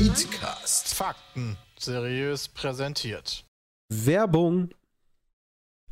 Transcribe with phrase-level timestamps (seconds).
[0.00, 0.94] Petecast.
[0.94, 3.44] Fakten seriös präsentiert.
[3.92, 4.70] Werbung.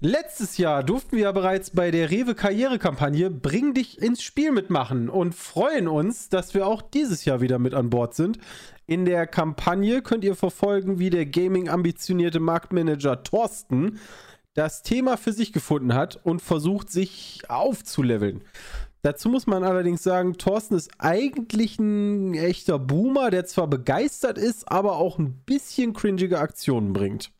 [0.01, 5.09] Letztes Jahr durften wir ja bereits bei der Rewe Karrierekampagne Bring dich ins Spiel mitmachen
[5.09, 8.39] und freuen uns, dass wir auch dieses Jahr wieder mit an Bord sind.
[8.87, 13.98] In der Kampagne könnt ihr verfolgen, wie der Gaming-ambitionierte Marktmanager Thorsten
[14.55, 18.45] das Thema für sich gefunden hat und versucht, sich aufzuleveln.
[19.03, 24.70] Dazu muss man allerdings sagen, Thorsten ist eigentlich ein echter Boomer, der zwar begeistert ist,
[24.70, 27.33] aber auch ein bisschen cringige Aktionen bringt.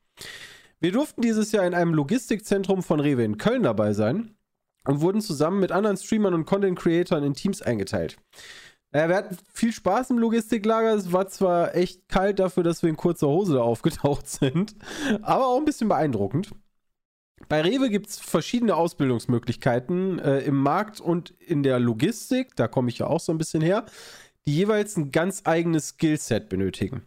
[0.81, 4.37] Wir durften dieses Jahr in einem Logistikzentrum von Rewe in Köln dabei sein
[4.85, 8.17] und wurden zusammen mit anderen Streamern und Content-Creatoren in Teams eingeteilt.
[8.93, 10.95] Naja, wir hatten viel Spaß im Logistiklager.
[10.95, 14.77] Es war zwar echt kalt dafür, dass wir in kurzer Hose da aufgetaucht sind,
[15.23, 16.53] aber auch ein bisschen beeindruckend.
[17.49, 22.89] Bei Rewe gibt es verschiedene Ausbildungsmöglichkeiten äh, im Markt und in der Logistik, da komme
[22.89, 23.85] ich ja auch so ein bisschen her,
[24.49, 27.03] die jeweils ein ganz eigenes Skillset benötigen.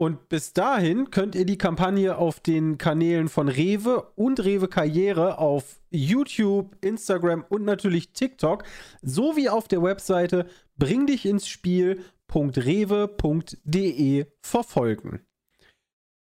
[0.00, 5.38] Und bis dahin könnt ihr die Kampagne auf den Kanälen von Rewe und Rewe Karriere
[5.38, 8.62] auf YouTube, Instagram und natürlich TikTok
[9.02, 15.26] sowie auf der Webseite bring dich ins Spiel.rewe.de verfolgen.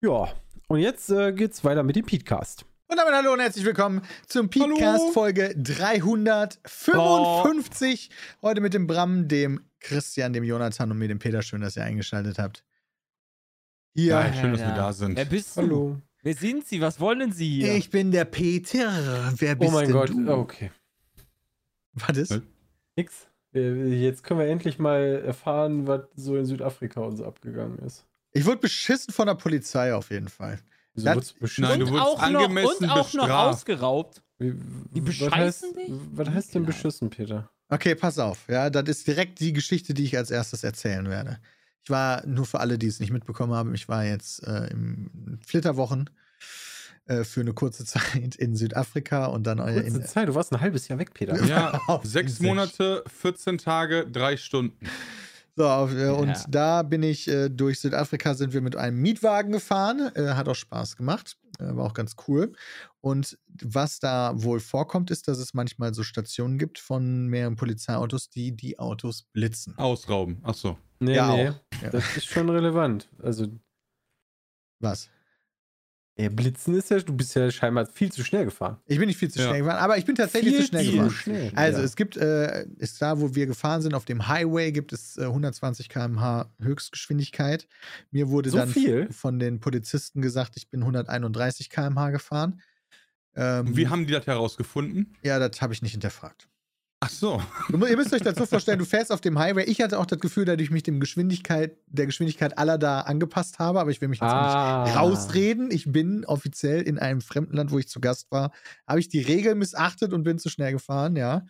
[0.02, 0.32] Ja,
[0.68, 2.64] und jetzt äh, geht's weiter mit dem Podcast.
[2.88, 8.10] Und damit hallo und herzlich willkommen zum Podcast Folge 355.
[8.10, 8.14] Oh.
[8.48, 11.42] Heute mit dem Bram, dem Christian, dem Jonathan und mir, dem Peter.
[11.42, 12.64] Schön, dass ihr eingeschaltet habt.
[13.94, 15.16] Ja, schön, dass wir da sind.
[15.16, 15.60] Wer bist du?
[15.62, 15.96] Hallo.
[16.22, 16.80] Wer sind Sie?
[16.80, 17.74] Was wollen Sie hier?
[17.74, 19.32] Ich bin der Peter.
[19.36, 20.32] Wer bist oh mein denn Gott, du?
[20.32, 20.70] okay.
[21.94, 22.42] Was ist?
[22.96, 23.26] Nix.
[23.52, 28.04] Jetzt können wir endlich mal erfahren, was so in Südafrika und so abgegangen ist.
[28.32, 30.60] Ich wurde beschissen von der Polizei auf jeden Fall.
[30.94, 34.22] Wieso das, Nein, du wurdest auch angemessen noch, und auch noch ausgeraubt.
[34.38, 34.54] Wie,
[34.94, 35.92] die bescheißen was heißt, dich?
[36.12, 37.50] Was heißt denn beschissen, Peter?
[37.68, 38.46] Okay, pass auf.
[38.48, 41.40] Ja, das ist direkt die Geschichte, die ich als erstes erzählen werde.
[41.84, 45.38] Ich war, nur für alle, die es nicht mitbekommen haben, ich war jetzt äh, im
[45.44, 46.10] Flitterwochen
[47.06, 50.60] äh, für eine kurze Zeit in Südafrika und dann kurze in, Zeit, du warst ein
[50.60, 51.42] halbes Jahr weg, Peter.
[51.44, 54.86] Ja, sechs Monate, 14 Tage, drei Stunden.
[55.56, 56.44] So, auf, äh, und ja.
[56.48, 60.10] da bin ich äh, durch Südafrika sind wir mit einem Mietwagen gefahren.
[60.14, 61.36] Äh, hat auch Spaß gemacht.
[61.58, 62.52] Äh, war auch ganz cool.
[63.00, 68.30] Und was da wohl vorkommt, ist, dass es manchmal so Stationen gibt von mehreren Polizeiautos,
[68.30, 69.76] die die Autos blitzen.
[69.76, 70.38] Ausrauben.
[70.42, 70.78] Ach so.
[70.98, 71.52] Nee, ja, nee.
[71.82, 71.90] Ja.
[71.90, 73.08] Das ist schon relevant.
[73.22, 73.48] Also.
[74.80, 75.10] Was?
[76.20, 78.76] Ja, Blitzen ist ja, du bist ja scheinbar viel zu schnell gefahren.
[78.84, 79.58] Ich bin nicht viel zu schnell ja.
[79.60, 81.10] gefahren, aber ich bin tatsächlich viel zu schnell gefahren.
[81.10, 81.84] Schnell, also ja.
[81.84, 85.22] es gibt, äh, ist da, wo wir gefahren sind, auf dem Highway gibt es äh,
[85.22, 87.66] 120 km/h Höchstgeschwindigkeit.
[88.10, 89.10] Mir wurde so dann viel?
[89.10, 92.60] von den Polizisten gesagt, ich bin 131 km/h gefahren.
[93.34, 95.16] Ähm, wie haben die das herausgefunden?
[95.22, 96.49] Ja, das habe ich nicht hinterfragt.
[97.02, 97.42] Ach so.
[97.70, 99.64] Ihr müsst euch das so vorstellen, du fährst auf dem Highway.
[99.64, 103.58] Ich hatte auch das Gefühl, dass ich mich dem Geschwindigkeit, der Geschwindigkeit aller da angepasst
[103.58, 104.84] habe, aber ich will mich jetzt ah.
[104.84, 105.70] nicht rausreden.
[105.70, 108.52] Ich bin offiziell in einem fremden Land, wo ich zu Gast war,
[108.86, 111.46] habe ich die Regeln missachtet und bin zu schnell gefahren, ja.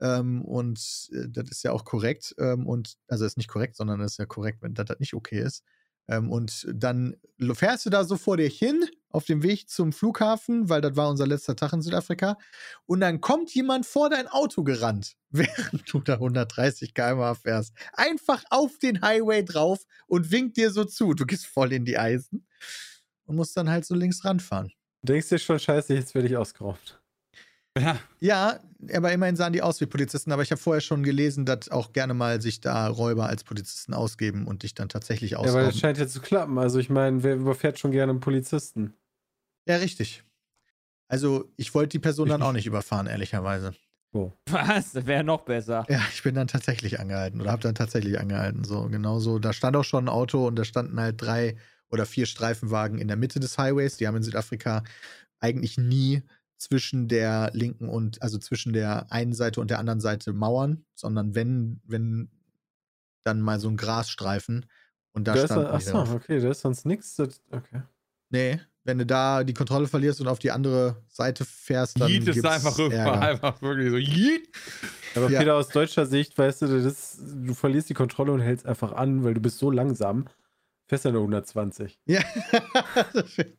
[0.00, 0.80] Ähm, und
[1.12, 2.34] äh, das ist ja auch korrekt.
[2.38, 5.40] Ähm, und also ist nicht korrekt, sondern ist ja korrekt, wenn das, das nicht okay
[5.40, 5.62] ist.
[6.08, 7.14] Ähm, und dann
[7.52, 11.08] fährst du da so vor dir hin auf dem Weg zum Flughafen, weil das war
[11.08, 12.36] unser letzter Tag in Südafrika.
[12.86, 17.74] Und dann kommt jemand vor dein Auto gerannt, während du da 130 km/h fährst.
[17.92, 21.14] Einfach auf den Highway drauf und winkt dir so zu.
[21.14, 22.46] Du gehst voll in die Eisen
[23.24, 24.72] und musst dann halt so links ranfahren.
[25.02, 27.02] Du denkst dir schon, scheiße, jetzt werde ich ausgeraubt.
[27.78, 27.98] Ja.
[28.20, 28.60] ja,
[28.94, 30.30] aber immerhin sahen die aus wie Polizisten.
[30.32, 33.94] Aber ich habe vorher schon gelesen, dass auch gerne mal sich da Räuber als Polizisten
[33.94, 35.54] ausgeben und dich dann tatsächlich ausrauben.
[35.54, 36.58] Ja, weil das scheint ja zu klappen.
[36.58, 38.94] Also ich meine, wer überfährt schon gerne einen Polizisten?
[39.66, 40.24] Ja, richtig.
[41.08, 43.74] Also ich wollte die Person dann auch nicht überfahren, ehrlicherweise.
[44.12, 44.32] Oh.
[44.50, 44.92] Was?
[44.92, 45.86] Das wäre noch besser.
[45.88, 48.64] Ja, ich bin dann tatsächlich angehalten oder habe dann tatsächlich angehalten.
[48.64, 49.38] So, genau so.
[49.38, 51.56] Da stand auch schon ein Auto und da standen halt drei
[51.90, 53.96] oder vier Streifenwagen in der Mitte des Highways.
[53.96, 54.84] Die haben in Südafrika
[55.40, 56.22] eigentlich nie
[56.58, 61.34] zwischen der linken und, also zwischen der einen Seite und der anderen Seite Mauern, sondern
[61.34, 62.30] wenn, wenn
[63.24, 64.66] dann mal so ein Grasstreifen
[65.12, 65.66] Und da, da stand.
[65.68, 67.18] Achso, okay, da ist sonst nichts.
[67.20, 67.82] Okay.
[68.30, 72.10] Nee, wenn du da die Kontrolle verlierst und auf die andere Seite fährst, dann.
[72.10, 73.96] Yeet ist einfach rüber, einfach wirklich so.
[73.96, 74.48] Yeet.
[75.14, 75.38] Aber ja.
[75.38, 79.24] Peter, aus deutscher Sicht, weißt du, das, du verlierst die Kontrolle und hältst einfach an,
[79.24, 80.26] weil du bist so langsam.
[80.86, 82.00] Fährst ja nur 120.
[82.06, 82.22] Ja,
[83.12, 83.56] das stimmt.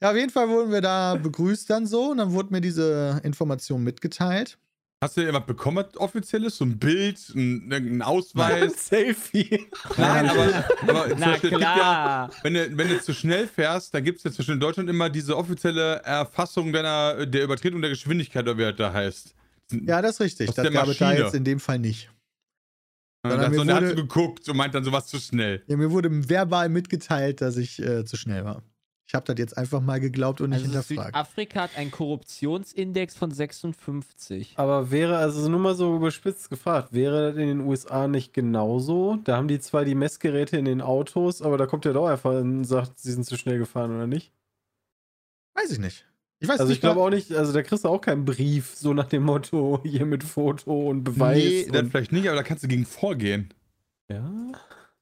[0.00, 3.20] Ja, auf jeden Fall wurden wir da begrüßt dann so und dann wurde mir diese
[3.24, 4.58] Information mitgeteilt.
[5.00, 6.56] Hast du irgendwas bekommen, offizielles?
[6.56, 8.62] So ein Bild, ein, ein Ausweis?
[8.62, 9.68] Ein Selfie.
[9.96, 11.60] Nein, aber, aber Na klar.
[11.60, 15.08] Ja, wenn, du, wenn du zu schnell fährst, dann gibt es ja zwischen Deutschland immer
[15.08, 19.34] diese offizielle Erfassung deiner, der Übertretung der Geschwindigkeit, oder wie das da heißt.
[19.70, 20.50] Ja, das ist richtig.
[20.50, 22.10] Das gab es da jetzt in dem Fall nicht.
[23.22, 25.62] Dann, so, wurde, hat so geguckt und meint dann sowas zu schnell.
[25.66, 28.62] Ja, mir wurde verbal mitgeteilt, dass ich äh, zu schnell war.
[29.08, 31.16] Ich habe das jetzt einfach mal geglaubt und nicht also hinterfragt.
[31.16, 34.52] Südafrika hat einen Korruptionsindex von 56.
[34.56, 39.16] Aber wäre, also nur mal so überspitzt gefragt, wäre das in den USA nicht genauso?
[39.24, 42.32] Da haben die zwar die Messgeräte in den Autos, aber da kommt ja doch einfach
[42.32, 44.30] und sagt, sie sind zu schnell gefahren, oder nicht?
[45.54, 46.04] Weiß ich nicht.
[46.40, 48.92] Ich weiß also ich glaube auch nicht, also da kriegst du auch keinen Brief, so
[48.92, 51.38] nach dem Motto, hier mit Foto und Beweis.
[51.38, 53.54] Nee, und dann vielleicht nicht, aber da kannst du gegen vorgehen.
[54.10, 54.52] Ja.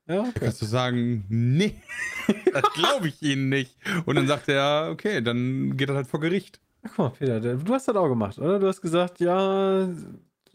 [0.09, 0.33] Ja, okay.
[0.41, 1.75] Kannst du sagen, nee,
[2.53, 3.77] das glaube ich Ihnen nicht.
[4.05, 6.61] Und dann sagt er, okay, dann geht das halt vor Gericht.
[6.83, 8.59] Ach, guck mal, Peter, du hast das auch gemacht, oder?
[8.61, 9.89] Du hast gesagt, ja,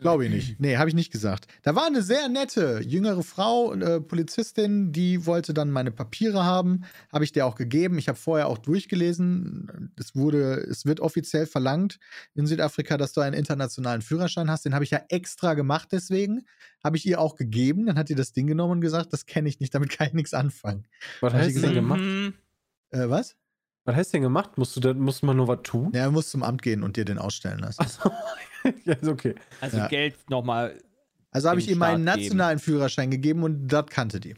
[0.02, 0.60] Glaube ich nicht.
[0.60, 1.46] Nee, habe ich nicht gesagt.
[1.62, 6.86] Da war eine sehr nette jüngere Frau, äh, Polizistin, die wollte dann meine Papiere haben.
[7.14, 8.00] Habe ich der auch gegeben.
[8.00, 9.94] Ich habe vorher auch durchgelesen.
[10.00, 12.00] Es wurde, es wird offiziell verlangt
[12.34, 14.66] in Südafrika, dass du einen internationalen Führerschein hast.
[14.66, 16.48] Den habe ich ja extra gemacht, deswegen.
[16.84, 17.86] Habe ich ihr auch gegeben.
[17.86, 20.14] Dann hat sie das Ding genommen und gesagt, das kenne ich nicht, damit kann ich
[20.14, 20.88] nichts anfangen.
[21.20, 22.02] Was hast du denn gemacht?
[22.90, 23.36] Äh, was?
[23.86, 24.58] Was heißt denn gemacht?
[24.58, 25.92] Musst du da, muss man nur was tun?
[25.94, 27.82] Ja, du musst zum Amt gehen und dir den ausstellen lassen.
[27.82, 28.12] Achso.
[28.86, 29.36] ja, ist okay.
[29.60, 29.88] Also ja.
[29.88, 30.78] Geld nochmal.
[31.32, 32.66] Also habe ich ihm meinen nationalen geben.
[32.66, 34.36] Führerschein gegeben und das kannte die.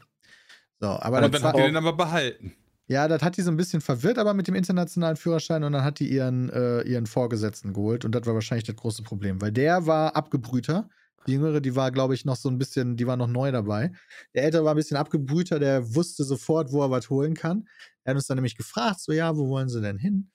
[0.80, 2.54] So, aber und dann hat die den aber behalten.
[2.88, 5.84] Ja, das hat die so ein bisschen verwirrt, aber mit dem internationalen Führerschein und dann
[5.84, 9.52] hat die ihren, äh, ihren Vorgesetzten geholt und das war wahrscheinlich das große Problem, weil
[9.52, 10.90] der war abgebrühter.
[11.26, 13.94] Die Jüngere, die war, glaube ich, noch so ein bisschen, die war noch neu dabei.
[14.36, 17.66] Der Ältere war ein bisschen abgebrühter, der wusste sofort, wo er was holen kann.
[18.04, 20.30] Er hat uns dann nämlich gefragt, so, ja, wo wollen sie denn hin?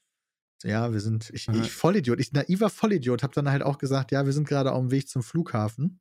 [0.64, 4.26] Ja, wir sind, ich, ich Vollidiot, ich naiver Vollidiot, habe dann halt auch gesagt, ja,
[4.26, 6.00] wir sind gerade auf dem Weg zum Flughafen.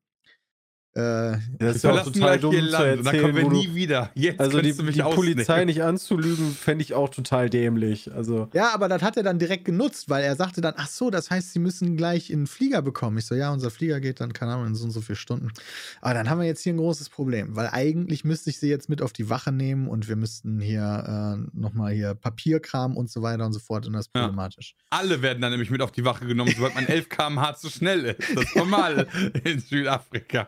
[0.97, 3.03] Äh, das ist ja total dumm zu erzählen.
[3.03, 4.09] Dann kommen wir nie wieder.
[4.15, 8.11] Jetzt also die, die Polizei nicht anzulügen, fände ich auch total dämlich.
[8.11, 8.49] Also.
[8.53, 11.29] Ja, aber das hat er dann direkt genutzt, weil er sagte dann, ach so, das
[11.29, 13.19] heißt, sie müssen gleich in den Flieger bekommen.
[13.19, 15.51] Ich so, ja, unser Flieger geht dann, keine Ahnung, in so und so viele Stunden.
[16.01, 18.89] Aber dann haben wir jetzt hier ein großes Problem, weil eigentlich müsste ich sie jetzt
[18.89, 23.21] mit auf die Wache nehmen und wir müssten hier äh, nochmal hier Papierkram und so
[23.21, 24.75] weiter und so fort und das ist problematisch.
[24.75, 24.97] Ja.
[24.97, 28.05] Alle werden dann nämlich mit auf die Wache genommen, sobald man 11 km/h zu schnell
[28.05, 28.35] ist.
[28.35, 29.07] Das ist normal
[29.43, 30.47] in Südafrika.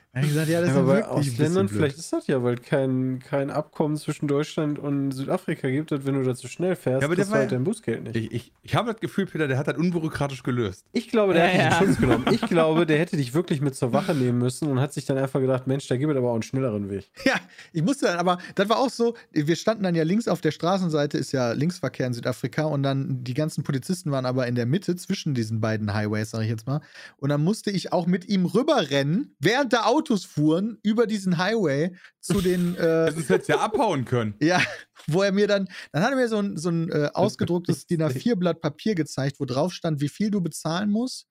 [0.13, 3.49] Hat gesagt, ja, das ja, ist bei Ausländern, vielleicht ist das ja, weil kein, kein
[3.49, 7.15] Abkommen zwischen Deutschland und Südafrika gibt, dass wenn du da zu schnell fährst, ja, aber
[7.15, 8.15] das halt dein Bußgeld nicht.
[8.17, 10.85] Ich, ich, ich habe das Gefühl, Peter, der hat das unbürokratisch gelöst.
[10.91, 11.79] Ich glaube, der ja, hat dich ja.
[11.79, 12.25] in Schutz genommen.
[12.31, 15.17] Ich glaube, der hätte dich wirklich mit zur Wache nehmen müssen und hat sich dann
[15.17, 17.09] einfach gedacht, Mensch, da gibt es aber auch einen schnelleren Weg.
[17.23, 17.35] Ja,
[17.71, 20.51] ich musste dann, aber das war auch so, wir standen dann ja links auf der
[20.51, 24.65] Straßenseite, ist ja Linksverkehr in Südafrika und dann die ganzen Polizisten waren aber in der
[24.65, 26.81] Mitte zwischen diesen beiden Highways, sage ich jetzt mal.
[27.17, 31.95] Und dann musste ich auch mit ihm rüberrennen, während der Autos fuhren über diesen Highway
[32.19, 32.75] zu den.
[32.75, 34.35] Äh, das ist jetzt ja abhauen können.
[34.41, 34.61] Ja,
[35.07, 38.01] wo er mir dann, dann hat er mir so ein, so ein äh, ausgedrucktes DIN
[38.01, 41.27] A4-Blatt Papier gezeigt, wo drauf stand, wie viel du bezahlen musst,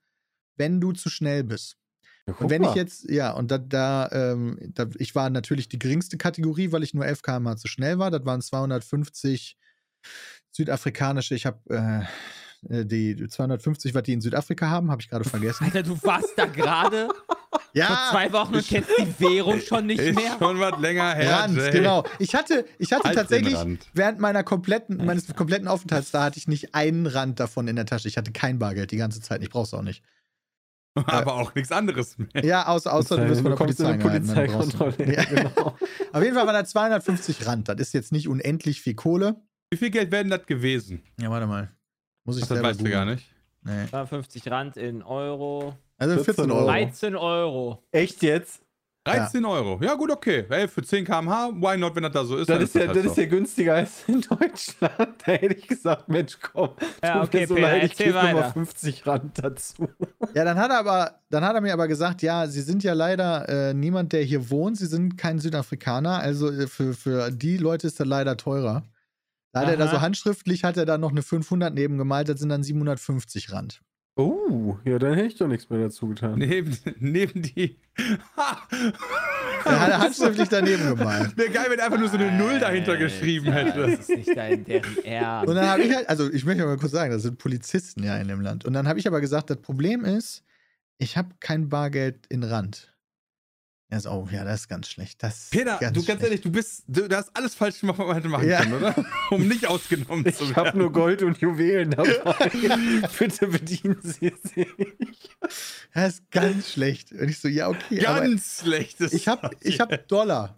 [0.56, 1.76] wenn du zu schnell bist.
[2.26, 2.70] Ja, und wenn mal.
[2.70, 6.84] ich jetzt, ja, und da, da, ähm, da, ich war natürlich die geringste Kategorie, weil
[6.84, 8.10] ich nur 11 km zu schnell war.
[8.10, 9.58] Das waren 250
[10.52, 12.04] südafrikanische, ich habe äh,
[12.62, 15.64] die 250, was die in Südafrika haben, habe ich gerade vergessen.
[15.64, 17.08] Alter, du warst da gerade
[17.72, 20.36] ja, vor zwei Wochen und kennst die Währung schon nicht ist mehr.
[20.38, 21.38] Schon was länger her.
[21.38, 21.70] Rand, Jay.
[21.70, 22.04] genau.
[22.18, 23.56] Ich hatte, ich hatte halt tatsächlich
[23.94, 27.86] während meiner kompletten, meines kompletten Aufenthalts da hatte ich nicht einen Rand davon in der
[27.86, 28.08] Tasche.
[28.08, 29.42] Ich hatte kein Bargeld die ganze Zeit.
[29.42, 30.02] Ich brauch's auch nicht.
[31.06, 32.44] Aber auch nichts anderes mehr.
[32.44, 35.14] Ja, außer, außer du wirst von der Polizei Polizeikontrolle.
[35.14, 35.24] Ja.
[35.24, 35.76] Genau.
[36.12, 37.68] Auf jeden Fall waren da 250 Rand.
[37.68, 39.36] Das ist jetzt nicht unendlich viel Kohle.
[39.70, 41.02] Wie viel Geld werden das gewesen?
[41.20, 41.70] Ja, warte mal.
[42.30, 43.26] Muss ich Ach, das weißt du gar nicht.
[43.62, 43.86] Nee.
[43.90, 45.74] 52 Rand in Euro.
[45.98, 46.66] Also 14 Euro.
[46.66, 47.82] 13 Euro.
[47.90, 48.62] Echt jetzt?
[49.04, 49.48] 13 ja.
[49.48, 49.80] Euro.
[49.82, 50.44] Ja, gut, okay.
[50.48, 52.48] Hey, für 10 km/h, why not, wenn das da so ist?
[52.48, 55.14] Das, ist, ja, das, das ist ja günstiger als in Deutschland.
[55.26, 56.70] Da hätte ich gesagt, Mensch, komm.
[57.02, 58.52] Ja, okay, so Peter, leid, ich weiter.
[58.52, 59.88] 50 Rand dazu.
[60.34, 62.92] Ja, dann hat er aber, dann hat er mir aber gesagt, ja, Sie sind ja
[62.92, 64.76] leider äh, niemand, der hier wohnt.
[64.76, 66.20] Sie sind kein Südafrikaner.
[66.20, 68.84] Also äh, für, für die Leute ist das leider teurer.
[69.52, 69.72] Da hat Aha.
[69.72, 72.62] er da so handschriftlich, hat er da noch eine 500 neben gemalt, das sind dann
[72.62, 73.82] 750 Rand.
[74.16, 76.38] Oh, ja, dann hätte ich doch nichts mehr dazu getan.
[76.38, 77.78] Neben, neben die.
[79.64, 81.36] Er hat handschriftlich daneben gemalt.
[81.36, 83.80] Wäre geil, wenn er einfach nur so eine Null dahinter geschrieben hätte.
[83.80, 85.48] Das ist nicht dein, deren Ernst.
[85.48, 88.16] Und dann habe ich halt, also ich möchte mal kurz sagen, das sind Polizisten ja
[88.18, 88.64] in dem Land.
[88.64, 90.44] Und dann habe ich aber gesagt, das Problem ist,
[90.98, 92.89] ich habe kein Bargeld in Rand.
[93.92, 95.20] Er ist, oh ja, das ist ganz schlecht.
[95.20, 96.22] Das Peter, ganz du ganz schlecht.
[96.22, 98.60] ehrlich, du bist, du, du hast alles falsch gemacht, was man hätte machen Ja.
[98.60, 98.94] können, oder?
[99.32, 100.56] Um nicht ausgenommen zu Ich werden.
[100.56, 102.20] habe nur Gold und Juwelen dabei.
[103.18, 104.68] Bitte bedienen Sie sich.
[105.92, 107.10] Das ist ganz schlecht.
[107.10, 107.98] Und ich so, ja, okay.
[107.98, 109.12] Ganz schlechtes.
[109.12, 110.54] ich habe ich hab Dollar.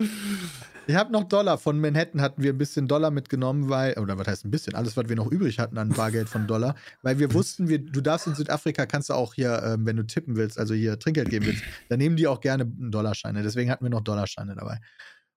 [0.89, 1.59] Ich habe noch Dollar.
[1.59, 4.97] Von Manhattan hatten wir ein bisschen Dollar mitgenommen, weil, oder was heißt ein bisschen, alles,
[4.97, 8.27] was wir noch übrig hatten an Bargeld von Dollar, weil wir wussten, wir, du darfst
[8.27, 11.47] in Südafrika, kannst du auch hier, ähm, wenn du tippen willst, also hier Trinkgeld geben
[11.47, 13.43] willst, dann nehmen die auch gerne Dollarscheine.
[13.43, 14.81] Deswegen hatten wir noch Dollarscheine dabei.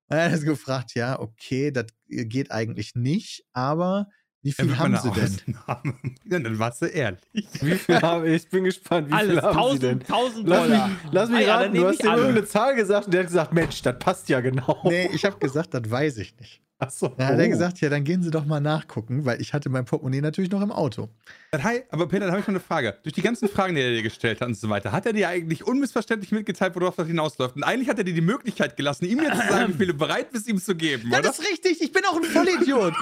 [0.08, 4.08] Und er hat gefragt, ja, okay, das geht eigentlich nicht, aber
[4.46, 5.58] wie viel haben sie denn?
[6.30, 7.20] Ja, dann warst du ehrlich.
[7.62, 10.02] Wie viel haben, ich bin gespannt, wie Alles, viel haben Sie denn?
[10.02, 10.92] 1000, 1000 Lass mich, Dollar.
[11.12, 13.22] lass mich Ah ja, dann raten, du hast ich ihm irgendeine Zahl gesagt und der
[13.22, 14.80] hat gesagt, Mensch, das passt ja genau.
[14.84, 16.62] Nee, ich habe gesagt, das weiß ich nicht.
[16.78, 17.08] Achso.
[17.18, 19.86] Dann hat er gesagt, ja, dann gehen Sie doch mal nachgucken, weil ich hatte mein
[19.86, 21.08] Portemonnaie natürlich noch im Auto.
[21.54, 22.98] Hi, aber Peter, da habe ich mal eine Frage.
[23.04, 25.30] Durch die ganzen Fragen, die er dir gestellt hat und so weiter, hat er dir
[25.30, 27.56] eigentlich unmissverständlich mitgeteilt, worauf das hinausläuft?
[27.56, 29.94] Und eigentlich hat er dir die Möglichkeit gelassen, ihm jetzt zu sagen, wie viel du
[29.94, 31.22] bereit bist, ihm zu geben, oder?
[31.22, 32.94] Das ist richtig, ich bin auch ein Vollidiot.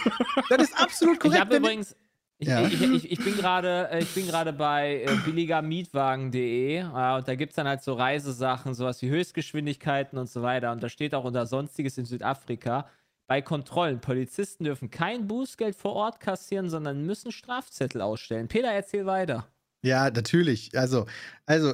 [0.50, 1.42] das ist absolut Ich korrekt.
[1.42, 1.96] habe wenn- übrigens.
[2.40, 2.62] Ich, Ja.
[2.66, 6.84] ich, ich, ich bin gerade äh, ich bin gerade bei äh, billigermietwagen.de äh,
[7.16, 10.72] und da gibt es dann halt so Reisesachen, sowas wie Höchstgeschwindigkeiten und so weiter.
[10.72, 12.88] Und da steht auch unter Sonstiges in Südafrika.
[13.28, 18.48] Bei Kontrollen, Polizisten dürfen kein Bußgeld vor Ort kassieren, sondern müssen Strafzettel ausstellen.
[18.48, 19.48] Peter, erzähl weiter.
[19.82, 20.78] Ja, natürlich.
[20.78, 21.06] Also,
[21.46, 21.74] also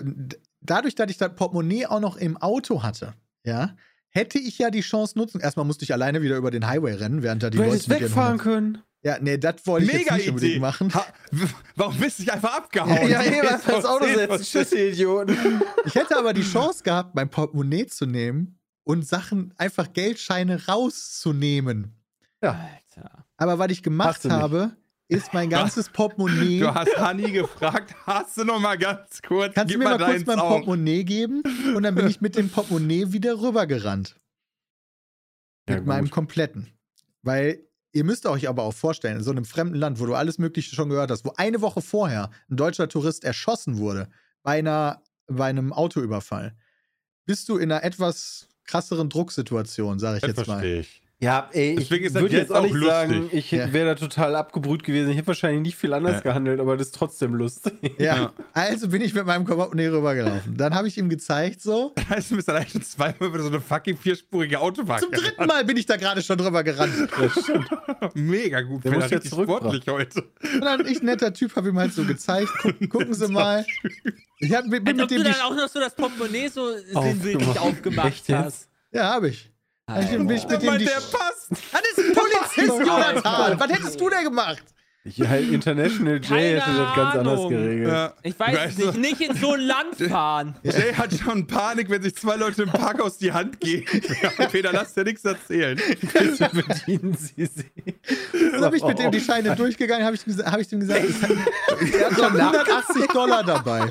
[0.61, 3.13] dadurch, dass ich das Portemonnaie auch noch im Auto hatte,
[3.43, 3.75] ja,
[4.09, 5.41] hätte ich ja die Chance nutzen.
[5.41, 7.89] Erstmal musste ich alleine wieder über den Highway rennen, während da die Du Leute hättest
[7.89, 8.83] mit wegfahren 100 können.
[9.01, 10.59] Ja, nee, das wollte ich Mega jetzt nicht unbedingt Idee.
[10.59, 10.93] machen.
[10.93, 11.05] Ha,
[11.75, 13.09] warum bist du nicht einfach abgehauen?
[13.09, 14.43] Ja, Jetzt einfach ins Auto setzen.
[14.43, 15.61] Tschüss, Idioten.
[15.85, 18.58] Ich hätte aber die Chance gehabt, mein Portemonnaie zu nehmen
[18.89, 21.93] und Sachen, einfach Geldscheine rauszunehmen.
[22.41, 23.23] Alter.
[23.37, 24.75] Aber was ich gemacht habe,
[25.07, 26.61] ist mein ganzes Portemonnaie.
[26.61, 30.25] Du hast Hani gefragt, hast du noch mal ganz kurz, Kannst du mir mal kurz
[30.25, 30.39] deinen mein.
[30.39, 31.43] Portemonnaie geben?
[31.75, 34.15] Und dann bin ich mit dem Portemonnaie wieder rübergerannt.
[35.69, 36.13] Ja, mit meinem gut.
[36.13, 36.73] kompletten.
[37.21, 37.59] Weil
[37.91, 40.73] ihr müsst euch aber auch vorstellen, in so einem fremden Land, wo du alles Mögliche
[40.73, 44.09] schon gehört hast, wo eine Woche vorher ein deutscher Tourist erschossen wurde
[44.41, 46.55] bei, einer, bei einem Autoüberfall,
[47.27, 50.53] bist du in einer etwas krasseren Drucksituation, sage ich Das jetzt mal.
[50.59, 51.01] verstehe ich.
[51.21, 52.89] Ja, ey, ich Deswegen würde jetzt jetzt auch nicht lustig.
[52.89, 53.73] sagen, ich Ja.
[53.73, 55.09] wäre da total abgebrüht gewesen.
[55.11, 56.19] Ich hätte wahrscheinlich nicht viel anders Ja.
[56.21, 57.73] gehandelt, aber das ist trotzdem lustig.
[57.97, 58.31] Ja.
[58.53, 60.55] Also bin ich mit meinem Portemonnaie rübergelaufen.
[60.55, 61.91] Dann habe ich ihm gezeigt, so.
[61.97, 65.45] Das heißt, du bist allein schon zweimal über so eine fucking vierspurige Autobahn Zum dritten
[65.45, 66.93] Mal bin ich da gerade schon drüber gerannt.
[68.13, 69.45] Mega gut, Der muss zurückbrachen.
[69.45, 70.23] sportlich heute.
[70.53, 73.65] Und dann ich, netter Typ, habe ihm halt so gezeigt, guck, gucken Sie mal.
[74.39, 76.47] Ich hab, bin Als mit ob du dem die, dann auch noch so das Portemonnaie
[76.47, 78.13] so sinnbildlich Aufgemacht.
[78.27, 78.29] jetzt?
[78.29, 78.69] hast.
[78.93, 79.51] Ja, habe ich.
[80.01, 81.49] Ich bin ich mit Der dem die, der passt.
[81.49, 83.59] Das ist ein Polizist, Jonathan.
[83.59, 84.63] Was hättest du denn gemacht?
[85.05, 87.87] Ich halt International J Keine hätte das ganz anders geregelt.
[87.87, 88.13] Ja.
[88.21, 90.55] Ich weiß es Weißt nicht, du, nicht in so ein Land fahren.
[90.61, 93.85] Jay hat schon Panik, wenn sich zwei Leute im Parkhaus die Hand geben.
[94.21, 95.79] Ja, Peter, lass dir nichts erzählen.
[96.01, 98.51] Bitte bedienen Sie sie.
[98.51, 101.23] Dann habe ich mit dem die Scheine durchgegangen, habe ich, hab ich dem gesagt, ich
[101.23, 103.89] habe hab 180 Dollar dabei.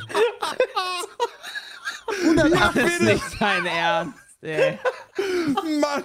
[2.37, 4.79] Das ist nicht dein Ernst, ey.
[5.81, 6.05] Mann,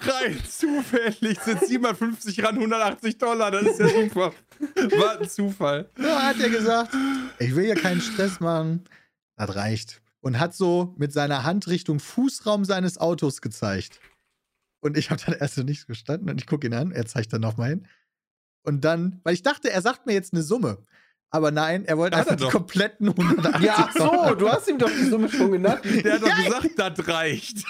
[0.00, 3.50] rein zufällig sind 750 ran 180 Dollar.
[3.50, 4.32] Das ist ja super.
[4.98, 5.90] War ein Zufall.
[5.98, 6.94] Ja, hat er gesagt,
[7.38, 8.84] ich will hier keinen Stress machen.
[9.36, 10.02] Das reicht.
[10.20, 14.00] Und hat so mit seiner Hand Richtung Fußraum seines Autos gezeigt.
[14.80, 17.32] Und ich habe dann erst so nichts gestanden und ich gucke ihn an, er zeigt
[17.32, 17.88] dann nochmal hin.
[18.62, 20.78] Und dann, weil ich dachte, er sagt mir jetzt eine Summe.
[21.30, 24.66] Aber nein, er wollte Hat er einfach die kompletten 180 Ja, ach so, du hast
[24.68, 25.80] ihm doch die Summe schon genannt.
[25.84, 27.64] Der hat doch gesagt, das reicht.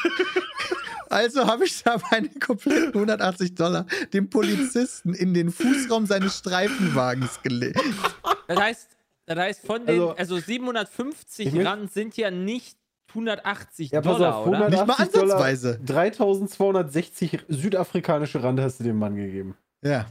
[1.10, 7.40] Also habe ich da meine kompletten 180 Dollar dem Polizisten in den Fußraum seines Streifenwagens
[7.42, 7.80] gelegt.
[8.46, 8.88] Das heißt,
[9.26, 12.76] das heißt von den, Also- also, 750 Ich möcht- Rand sind ja nicht
[13.14, 14.58] 180 Ja, pass Dollar, auf, oder?
[14.66, 14.86] 180 Nicht
[15.16, 15.78] mal ansatzweise.
[15.78, 19.56] Dollar, 3260 südafrikanische Rand hast du dem Mann gegeben.
[19.82, 20.06] Ja.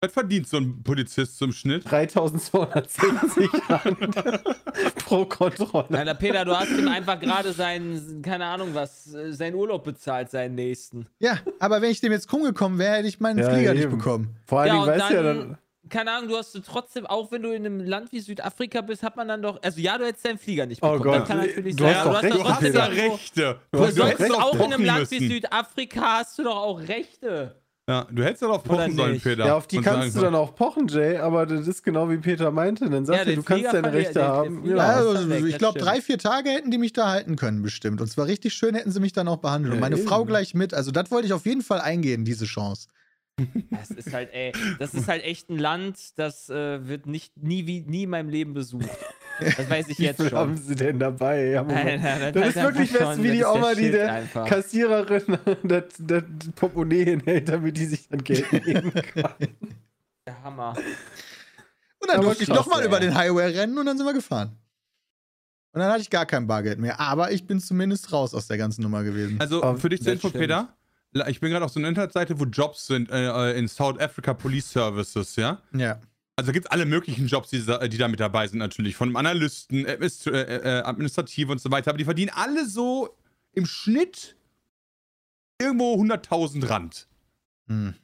[0.00, 1.84] Was verdient so ein Polizist zum Schnitt?
[1.90, 4.14] 3260 Rand
[5.04, 5.86] pro Kontrolle.
[5.88, 9.82] Nein, der Peter, du hast ihm einfach gerade seinen, keine Ahnung was, äh, seinen Urlaub
[9.82, 11.06] bezahlt, seinen nächsten.
[11.18, 13.84] Ja, aber wenn ich dem jetzt krumm gekommen wäre, hätte ich meinen Ja, Flieger nicht
[13.84, 13.98] eben.
[13.98, 14.36] bekommen.
[14.46, 15.58] Vor allen Ja, Dingen weißt du ja dann, dann.
[15.88, 19.02] keine Ahnung, du hast du trotzdem, auch wenn du in einem Land wie Südafrika bist,
[19.02, 21.02] hat man dann doch, also ja, du hättest deinen Flieger nicht Oh bekommen.
[21.10, 21.96] Gott, das kann natürlich du sein.
[21.96, 23.60] hast aber doch recht, doch Du hast trotzdem ja irgendwo- Rechte.
[23.72, 24.32] Du Du hast doch sollst recht.
[24.34, 25.26] auch in einem Land wie.
[25.28, 27.56] Südafrika hast du doch auch Rechte.
[27.88, 29.46] Ja, du hättest darauf pochen sollen, Peter.
[29.46, 32.50] Ja, auf die kannst du dann auch pochen, Jay, aber das ist genau wie Peter
[32.50, 32.90] meinte.
[32.90, 34.62] Dann sagt Ja, er, du kannst deine Rechte haben.
[34.62, 34.84] den ja.
[34.84, 38.02] Also, weg, ich glaube, drei, vier Tage hätten die mich da halten können, bestimmt.
[38.02, 39.72] Und zwar richtig schön hätten sie mich dann auch behandelt.
[39.72, 40.06] Und Ja, meine eben.
[40.06, 40.74] Frau gleich mit.
[40.74, 42.88] Also, das wollte ich auf jeden Fall eingehen, diese Chance.
[43.70, 47.66] Das ist halt, ey, das ist halt echt ein Land, das äh, wird nicht, nie,
[47.66, 48.84] wie, nie in meinem Leben besucht.
[49.40, 50.64] Das weiß ich Wie jetzt viel haben schon.
[50.66, 51.46] sie denn dabei?
[51.46, 51.62] Ja.
[51.62, 54.46] Nein, nein, Das ist wirklich du, wie schon- die das Oma, die der einfach.
[54.46, 56.22] Kassiererin das, das
[56.56, 59.34] Portemonnaie hinhält, damit die sich dann Geld nehmen kann.
[60.26, 60.76] Der Hammer.
[62.00, 64.56] Und dann durfte ich nochmal über den Highway rennen und dann sind wir gefahren.
[65.72, 66.98] Und dann hatte ich gar kein Bargeld mehr.
[66.98, 69.36] Aber ich bin zumindest raus aus der ganzen Nummer gewesen.
[69.40, 70.36] Also für dich zur das Info.
[70.36, 70.74] Peter.
[71.26, 74.70] Ich bin gerade auf so einer Internetseite, wo Jobs sind äh, in South Africa Police
[74.70, 75.60] Services, ja.
[75.72, 75.98] ja.
[76.38, 78.94] Also gibt es alle möglichen Jobs, die, da- die da mit dabei sind, natürlich.
[78.94, 80.30] Von Analysten, Administ äh,
[80.78, 81.90] äh, Administrative und so weiter.
[81.90, 83.16] Aber die verdienen alle so
[83.54, 84.36] im Schnitt
[85.60, 87.08] irgendwo 100.000 Rand.
[87.66, 87.94] Hm.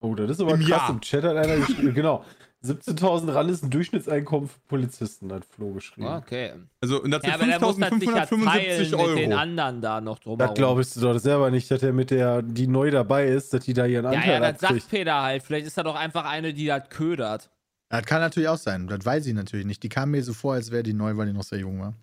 [0.00, 0.68] Oh, das ist aber Im krass.
[0.68, 0.90] Jahr.
[0.90, 2.24] Im Chat hat einer geschrieben, genau.
[2.64, 6.06] 17.000 Rand ist ein Durchschnittseinkommen für Polizisten, hat Flo geschrieben.
[6.06, 6.52] Okay.
[6.80, 9.40] Also, und das Ja, sind aber der muss das sicher teilen 5.575 mit den Euro.
[9.40, 10.38] anderen da noch drumherum.
[10.38, 13.64] Das glaubst du doch selber nicht, dass er mit der, die neu dabei ist, dass
[13.64, 14.82] die da ihren Ja, Anteil ja, das abkriegt.
[14.82, 15.42] sagt Peter halt.
[15.42, 17.50] Vielleicht ist er doch einfach eine, die das ködert.
[17.92, 18.86] Das kann natürlich auch sein.
[18.88, 19.82] Das weiß ich natürlich nicht.
[19.82, 21.94] Die kam mir so vor, als wäre die neu, weil die noch sehr jung war.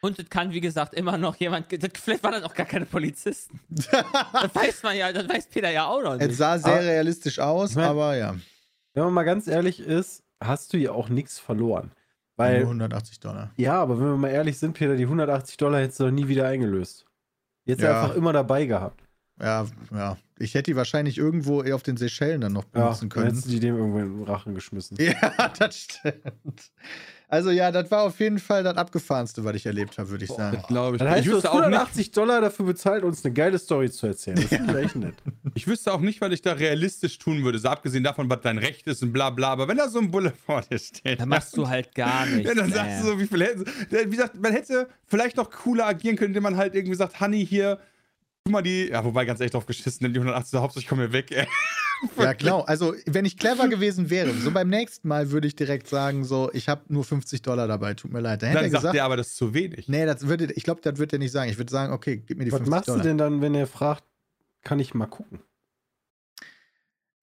[0.00, 1.72] Und es kann, wie gesagt, immer noch jemand.
[1.72, 3.58] Das, vielleicht waren das auch gar keine Polizisten.
[3.68, 6.36] das weiß man ja, das weiß Peter ja auch noch Es nicht.
[6.36, 8.36] sah sehr Aber- realistisch aus, Ich mein- aber ja.
[8.94, 11.90] Wenn man mal ganz ehrlich ist, hast du ja auch nichts verloren.
[12.36, 13.50] Weil, Nur 180 Dollar.
[13.56, 16.28] ja, aber wenn wir mal ehrlich sind, Peter, die 180 Dollar hättest du doch nie
[16.28, 17.04] wieder eingelöst.
[17.64, 18.02] Jetzt Ja.
[18.02, 19.02] einfach immer dabei gehabt.
[19.40, 20.16] Ja, ja.
[20.40, 23.42] Ich hätte die wahrscheinlich irgendwo eher auf den Seychellen dann noch Ja, benutzen dann hättest
[23.42, 23.54] können.
[23.54, 24.96] du die dem irgendwo in den Rachen geschmissen.
[25.00, 26.70] Ja, das stimmt.
[27.30, 30.30] Also ja, das war auf jeden Fall das abgefahrenste, was ich erlebt habe, würde ich
[30.30, 30.62] sagen.
[30.66, 31.00] Glaube ich.
[31.00, 33.58] Dann heißt, ich du hast wüsste auch nicht, 180 Dollar dafür bezahlt, uns eine geile
[33.58, 34.36] Story zu erzählen.
[34.36, 35.14] Das finde ich echt nett.
[35.54, 37.58] ich wüsste auch nicht, weil ich da realistisch tun würde.
[37.58, 39.48] So abgesehen davon, was dein Recht ist und bla bla.
[39.48, 41.20] Aber wenn da so ein Bulle vor dir steht.
[41.20, 42.48] Da machst du halt gar nichts.
[42.48, 45.86] Ja, dann sagst du so, wie viel hätten Wie gesagt, man hätte vielleicht noch cooler
[45.86, 47.78] agieren können, indem man halt irgendwie sagt, Honey, hier,
[48.48, 51.02] guck mal die, ja, wobei ganz echt drauf geschissen, nimm die 180, Hauptsache ich komme
[51.02, 51.46] hier weg, ey.
[52.16, 52.60] Ja, genau.
[52.60, 56.48] Also, wenn ich clever gewesen wäre, so beim nächsten Mal würde ich direkt sagen, so,
[56.52, 58.40] ich habe nur 50 Dollar dabei, tut mir leid.
[58.40, 59.88] Dann hätte Dann er sagt gesagt, der aber, das ist zu wenig.
[59.88, 61.50] nee, das würde, ich glaube, das wird er nicht sagen.
[61.50, 63.02] Ich würde sagen, okay, gib mir die Was 50 machst Dollar.
[63.02, 64.04] du denn dann, wenn er fragt,
[64.62, 65.40] kann ich mal gucken?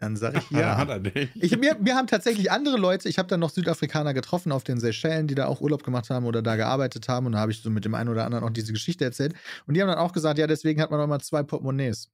[0.05, 0.77] Dann sage ich Ja.
[0.77, 1.01] Hat er.
[1.35, 4.79] Ich, mir, mir haben tatsächlich andere Leute, ich habe dann noch Südafrikaner getroffen auf den
[4.79, 7.25] Seychellen, die da auch Urlaub gemacht haben oder da gearbeitet haben.
[7.25, 9.33] Und da habe ich so mit dem einen oder anderen auch diese Geschichte erzählt.
[9.65, 12.11] Und die haben dann auch gesagt, ja, deswegen hat man noch mal zwei Portemonnaies.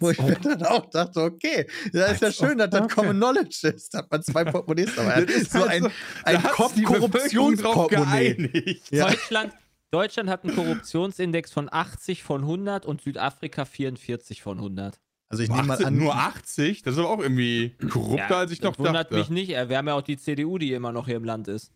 [0.00, 3.68] Wo ich mir dann auch dachte, okay, ja, ist ja schön, dass das Common Knowledge
[3.74, 5.28] ist, dass man zwei Portemonnaies dabei hat.
[5.28, 5.90] Das ist so ein, so-
[6.24, 8.80] ein Korruptionsportemonnaie.
[8.90, 9.08] Ja.
[9.08, 9.52] Deutschland,
[9.90, 15.00] Deutschland hat einen Korruptionsindex von 80 von 100 und Südafrika 44 von 100.
[15.32, 16.82] Also ich nehme mal 18, an, nur 80?
[16.82, 19.16] Das ist aber auch irgendwie korrupter, als ich das noch wundert dachte.
[19.16, 19.48] mich nicht.
[19.48, 21.72] Wir haben ja auch die CDU, die immer noch hier im Land ist.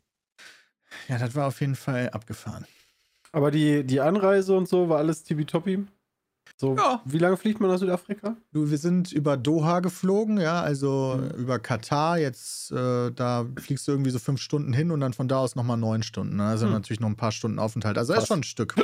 [1.08, 2.66] ja, das war auf jeden Fall abgefahren.
[3.32, 5.86] Aber die, die Anreise und so war alles tippitoppi?
[6.58, 7.00] So, Ja.
[7.06, 8.36] wie lange fliegt man nach Südafrika?
[8.52, 11.40] Du, wir sind über Doha geflogen, ja, also Mhm.
[11.40, 12.18] über Katar.
[12.18, 15.56] Jetzt, äh, da fliegst du irgendwie so fünf Stunden hin und dann von da aus
[15.56, 16.40] nochmal neun Stunden.
[16.40, 16.72] Also Hm.
[16.72, 17.96] natürlich noch ein paar Stunden Aufenthalt.
[17.98, 18.74] Also das ist schon ein Stück.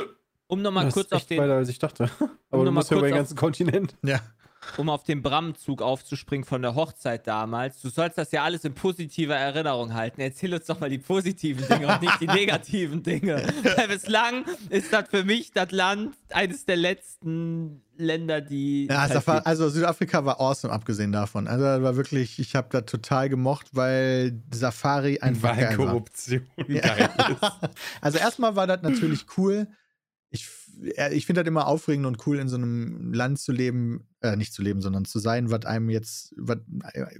[0.47, 2.03] Um nochmal Das kurz ist auf den, weiter, als ich dachte.
[2.19, 3.95] Aber du noch mal musst ja über den auf- ganzen Kontinent.
[4.03, 4.19] Ja.
[4.77, 7.81] Um auf den Bram-Zug aufzuspringen von der Hochzeit damals.
[7.81, 10.21] Du sollst das ja alles in positiver Erinnerung halten.
[10.21, 13.45] Erzähl uns doch mal die positiven Dinge und nicht die negativen Dinge.
[13.75, 18.87] Weil bislang ist das für mich das Land, eines der letzten Länder, die.
[18.87, 19.47] Ja, halt Safari, gibt.
[19.47, 21.47] also Südafrika war awesome, abgesehen davon.
[21.47, 25.85] Also das war wirklich, ich habe das total gemocht, weil Safari einfach Weil geil war.
[25.87, 27.51] Korruption geil ist.
[28.01, 29.67] Also erstmal war das natürlich cool.
[30.33, 30.49] Ich,
[30.97, 34.35] äh, ich finde das immer aufregend und cool, in so einem Land zu leben, äh,
[34.35, 36.57] nicht zu leben, sondern zu sein, was einem jetzt, was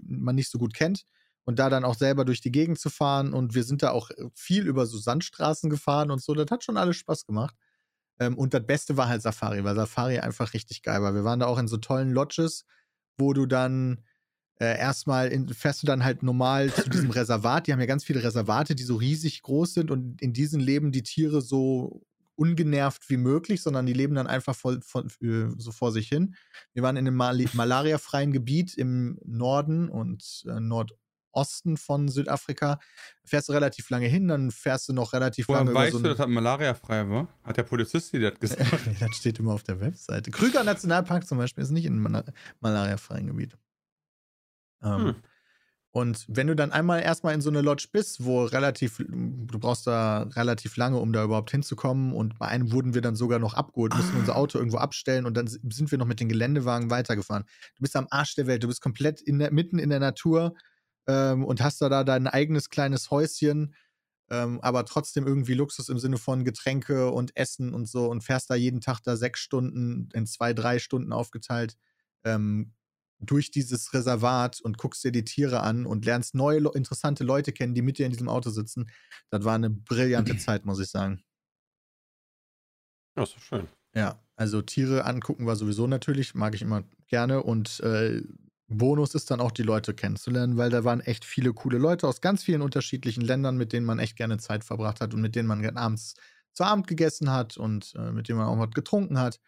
[0.01, 1.05] man nicht so gut kennt.
[1.45, 3.33] Und da dann auch selber durch die Gegend zu fahren.
[3.33, 6.33] Und wir sind da auch viel über so Sandstraßen gefahren und so.
[6.33, 7.55] Das hat schon alles Spaß gemacht.
[8.19, 11.13] Ähm, und das Beste war halt Safari, weil Safari einfach richtig geil war.
[11.13, 12.65] Wir waren da auch in so tollen Lodges,
[13.17, 14.03] wo du dann
[14.59, 17.67] äh, erstmal in, fährst du dann halt normal zu diesem Reservat.
[17.67, 20.91] Die haben ja ganz viele Reservate, die so riesig groß sind und in diesen leben
[20.91, 25.71] die Tiere so ungenervt wie möglich, sondern die leben dann einfach voll, voll, äh, so
[25.71, 26.35] vor sich hin.
[26.73, 32.79] Wir waren in einem Mali malariafreien Gebiet im Norden und äh, Nordosten von Südafrika.
[33.23, 35.99] Fährst du relativ lange hin, dann fährst du noch relativ Woher lange über weißt so
[35.99, 37.27] du, dass das malariafrei war?
[37.43, 38.71] Hat der Polizist dir das gesagt?
[38.99, 40.31] das steht immer auf der Webseite.
[40.31, 43.57] Krüger Nationalpark zum Beispiel ist nicht in einem Mal- malariafreien Gebiet.
[44.81, 45.15] Ähm, Hm.
[45.95, 49.85] Und wenn du dann einmal erstmal in so eine Lodge bist, wo relativ, du brauchst
[49.85, 52.13] da relativ lange, um da überhaupt hinzukommen.
[52.13, 55.37] Und bei einem wurden wir dann sogar noch abgeholt, mussten unser Auto irgendwo abstellen und
[55.37, 57.43] dann sind wir noch mit den Geländewagen weitergefahren.
[57.75, 60.55] Du bist am Arsch der Welt, du bist komplett in der, mitten in der Natur
[61.05, 63.75] ähm, und hast da, da dein eigenes kleines Häuschen,
[64.31, 68.49] ähm, aber trotzdem irgendwie Luxus im Sinne von Getränke und Essen und so und fährst
[68.49, 71.77] da jeden Tag da sechs Stunden in zwei, drei Stunden aufgeteilt.
[72.23, 72.73] Ähm,
[73.19, 77.73] durch dieses Reservat und guckst dir die Tiere an und lernst neue, interessante Leute kennen,
[77.73, 78.89] die mit dir in diesem Auto sitzen.
[79.29, 81.23] Das war eine brillante Zeit, muss ich sagen.
[83.15, 83.67] Ja, doch schön.
[83.95, 87.43] Ja, also Tiere angucken war sowieso natürlich, mag ich immer gerne.
[87.43, 88.23] Und äh,
[88.67, 92.21] Bonus ist dann auch die Leute kennenzulernen, weil da waren echt viele coole Leute aus
[92.21, 95.47] ganz vielen unterschiedlichen Ländern, mit denen man echt gerne Zeit verbracht hat und mit denen
[95.47, 96.15] man abends
[96.53, 99.39] zu Abend gegessen hat und äh, mit denen man auch was getrunken hat.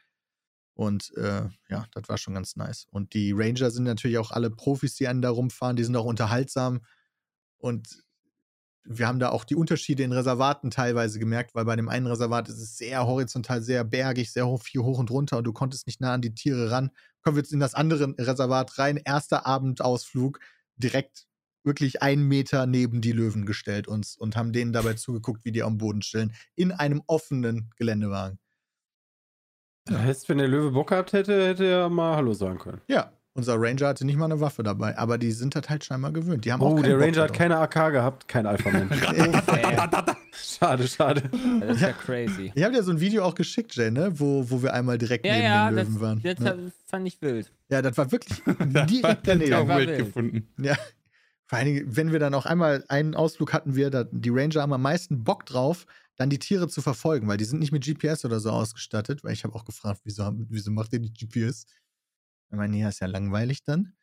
[0.76, 2.86] Und äh, ja, das war schon ganz nice.
[2.92, 5.78] Und die Ranger sind natürlich auch alle Profis, die einen da rumfahren.
[5.78, 6.82] Die sind auch unterhaltsam.
[7.58, 8.06] Und
[8.84, 12.50] wir haben da auch die Unterschiede in Reservaten teilweise gemerkt, weil bei dem einen Reservat
[12.50, 15.88] ist es sehr horizontal, sehr bergig, sehr hoch, viel hoch und runter und du konntest
[15.88, 16.92] nicht nah an die Tiere ran.
[17.22, 20.40] Kommen wir jetzt in das andere Reservat rein, erster Abendausflug,
[20.76, 21.26] direkt
[21.64, 25.64] wirklich einen Meter neben die Löwen gestellt uns und haben denen dabei zugeguckt, wie die
[25.64, 28.38] am Boden chillen, in einem offenen Geländewagen.
[29.86, 32.82] Das heißt, wenn der Löwe Bock gehabt hätte, hätte er mal Hallo sagen können.
[32.88, 36.12] Ja, unser Ranger hatte nicht mal eine Waffe dabei, aber die sind das halt scheinbar
[36.12, 36.44] gewöhnt.
[36.46, 38.96] Die haben oh, auch der Ranger hat keine AK gehabt, kein Alpha-Mensch.
[40.34, 41.24] schade, schade.
[41.60, 42.52] Das ist ja crazy.
[42.56, 44.12] Ich habe dir so ein Video auch geschickt, Jay, ne?
[44.20, 46.22] wo, wo wir einmal direkt Ja, neben ja, den das, Löwen waren.
[46.24, 46.72] das ne?
[46.88, 47.52] fand ich wild.
[47.70, 49.54] Ja, das war wirklich Das direkt war daneben.
[49.54, 50.00] auch war wild wild.
[50.00, 50.48] gefunden.
[50.58, 50.76] Ja.
[51.46, 54.62] Vor allen Dingen, wenn wir dann auch einmal einen Ausflug hatten, wir, da, die Ranger
[54.64, 57.84] haben am meisten Bock drauf, dann die Tiere zu verfolgen, weil die sind nicht mit
[57.84, 61.66] GPS oder so ausgestattet, weil ich habe auch gefragt, wieso, wieso macht ihr die GPS?
[62.52, 63.94] Ich meine, ja, ist ja langweilig dann.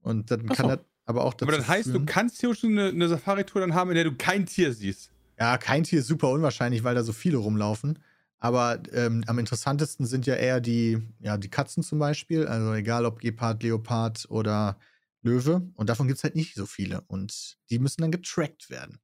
[0.00, 2.54] Und dann Ach kann das aber auch dazu Aber das heißt, du führen- kannst hier
[2.54, 5.10] schon eine, eine Safari-Tour dann haben, in der du kein Tier siehst.
[5.38, 7.98] Ja, kein Tier ist super unwahrscheinlich, weil da so viele rumlaufen.
[8.38, 12.46] Aber ähm, am interessantesten sind ja eher die, ja, die Katzen zum Beispiel.
[12.46, 14.78] Also egal ob Gepard, Leopard oder
[15.22, 15.70] Löwe.
[15.74, 17.02] Und davon gibt es halt nicht so viele.
[17.02, 18.98] Und die müssen dann getrackt werden.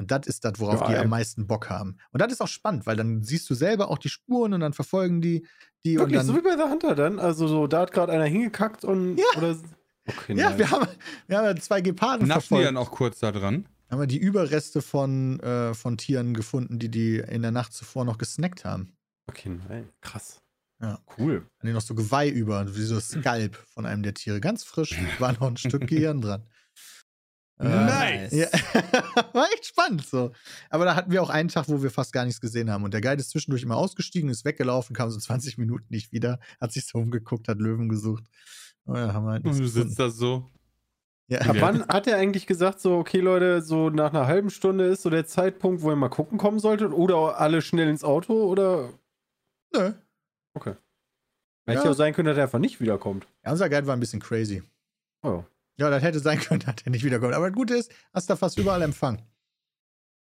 [0.00, 1.02] Und das ist das, worauf die Geil.
[1.02, 1.98] am meisten Bock haben.
[2.10, 4.72] Und das ist auch spannend, weil dann siehst du selber auch die Spuren und dann
[4.72, 5.46] verfolgen die
[5.84, 5.98] die.
[5.98, 7.18] und Wirklich, dann, so wie bei The Hunter dann?
[7.18, 9.18] Also so, da hat gerade einer hingekackt und.
[9.18, 9.24] Ja.
[9.36, 9.58] Oder,
[10.08, 10.86] okay, ja, wir haben,
[11.26, 12.66] wir haben ja zwei Geparden Naschen die verfolgt.
[12.66, 13.68] dann auch kurz da dran.
[13.90, 18.06] haben wir die Überreste von, äh, von Tieren gefunden, die die in der Nacht zuvor
[18.06, 18.94] noch gesnackt haben.
[19.28, 19.90] Okay, nein.
[20.00, 20.40] Krass.
[20.80, 20.98] Ja.
[21.18, 21.46] Cool.
[21.58, 24.40] An denen noch so Geweih über, wie so Skalp von einem der Tiere.
[24.40, 26.46] Ganz frisch, war noch ein Stück Gehirn dran.
[27.60, 28.32] Äh, Nice.
[28.32, 28.46] Ja.
[29.32, 30.32] war echt spannend so.
[30.70, 32.84] Aber da hatten wir auch einen Tag, wo wir fast gar nichts gesehen haben.
[32.84, 36.38] Und der Guide ist zwischendurch immer ausgestiegen, ist weggelaufen, kam so 20 Minuten nicht wieder,
[36.60, 38.24] hat sich so umgeguckt, hat Löwen gesucht.
[38.86, 39.88] Oh ja, haben wir halt Und du gefunden.
[39.88, 40.50] sitzt da so.
[41.28, 41.42] Ja.
[41.42, 45.02] Ab wann hat er eigentlich gesagt, so, okay, Leute, so nach einer halben Stunde ist
[45.02, 46.92] so der Zeitpunkt, wo ihr mal gucken kommen solltet?
[46.92, 48.32] Oder alle schnell ins Auto?
[48.48, 48.88] Oder.
[49.72, 49.92] Nö.
[50.56, 50.76] Hätte
[51.68, 51.84] Ja.
[51.84, 53.28] ja auch sein können, dass er einfach nicht wiederkommt.
[53.44, 54.62] Ja, unser Guide war ein bisschen crazy.
[55.22, 55.44] Oh.
[55.80, 57.34] Ja, das hätte sein können, dass er nicht wiederkommt.
[57.34, 59.22] Aber das Gute ist, hast da fast überall Empfang.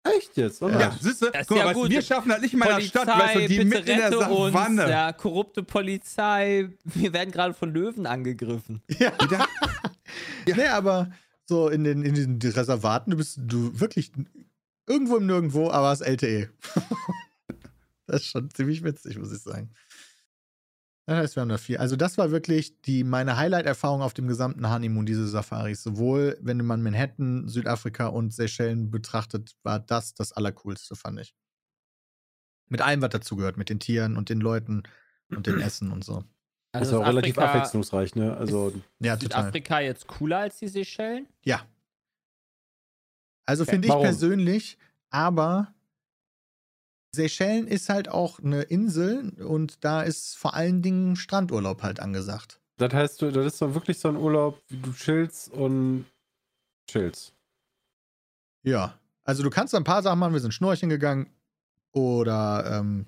[0.04, 0.62] Echt jetzt?
[0.62, 0.80] Oh, Ja.
[0.80, 1.32] Ja, siehst du?
[1.32, 3.66] Guck mal, ja weißt wir schaffen das nicht in meiner Polizei, Stadt, weißt du, die
[3.66, 4.54] mitten in der rette uns.
[4.54, 4.90] Savanne.
[4.90, 6.70] Ja, korrupte Polizei.
[6.84, 8.82] Wir werden gerade von Löwen angegriffen.
[9.00, 9.12] Ja.
[10.46, 11.12] Nee, aber
[11.46, 14.14] so in den, in den Reservaten, du bist du wirklich
[14.88, 16.50] irgendwo im Nirgendwo, aber hast LTE.
[18.08, 19.72] das ist schon ziemlich witzig, muss ich sagen.
[21.10, 21.78] Das heißt, wir haben da viel.
[21.78, 25.82] Also, das war wirklich die, meine Highlight-Erfahrung auf dem gesamten Honeymoon, diese Safaris.
[25.82, 31.34] Sowohl, wenn man Manhattan, Südafrika und Seychellen betrachtet, war das das Allercoolste, fand ich.
[32.70, 34.84] Mit allem, was dazugehört, mit den Tieren und den Leuten
[35.30, 36.26] und dem Essen und so.
[36.74, 38.36] Das ist Also auch relativ Afrika- abwechslungsreich, ne?
[38.36, 39.43] Also, Ja, total.
[39.43, 41.26] Südafrika jetzt cooler als die Seychellen?
[41.46, 41.65] Ja.
[43.46, 43.72] Also Okay.
[43.72, 44.04] finde ich Warum?
[44.04, 44.78] persönlich,
[45.10, 45.74] aber
[47.15, 52.60] Seychellen ist halt auch eine Insel und da ist vor allen Dingen Strandurlaub halt angesagt.
[52.78, 56.06] das heißt, du- das ist doch wirklich so ein Urlaub, wie du chillst und
[56.89, 57.34] chillst.
[58.63, 59.00] Ja.
[59.24, 61.30] Also du kannst da ein paar Sachen machen, wir sind schnorcheln gegangen
[61.91, 63.08] oder ähm,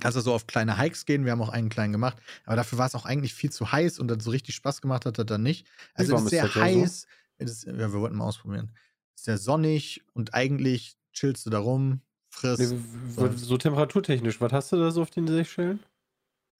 [0.00, 1.24] kannst da so auf kleine Hikes gehen.
[1.24, 3.98] Wir haben auch einen kleinen gemacht, aber dafür war es auch eigentlich viel zu heiß
[3.98, 5.66] und dann so richtig Spaß gemacht hat, hat dann nicht.
[5.94, 6.60] Also es ist sehr so?
[6.60, 7.06] heiß.
[7.38, 8.72] Es ist, ja, wir wollten mal ausprobieren.
[9.14, 12.00] Es ist sehr sonnig und eigentlich chillst du da rum,
[12.38, 12.72] frisst.
[12.72, 15.80] Nee, so temperaturtechnisch, was hast du da so auf den Seychellen?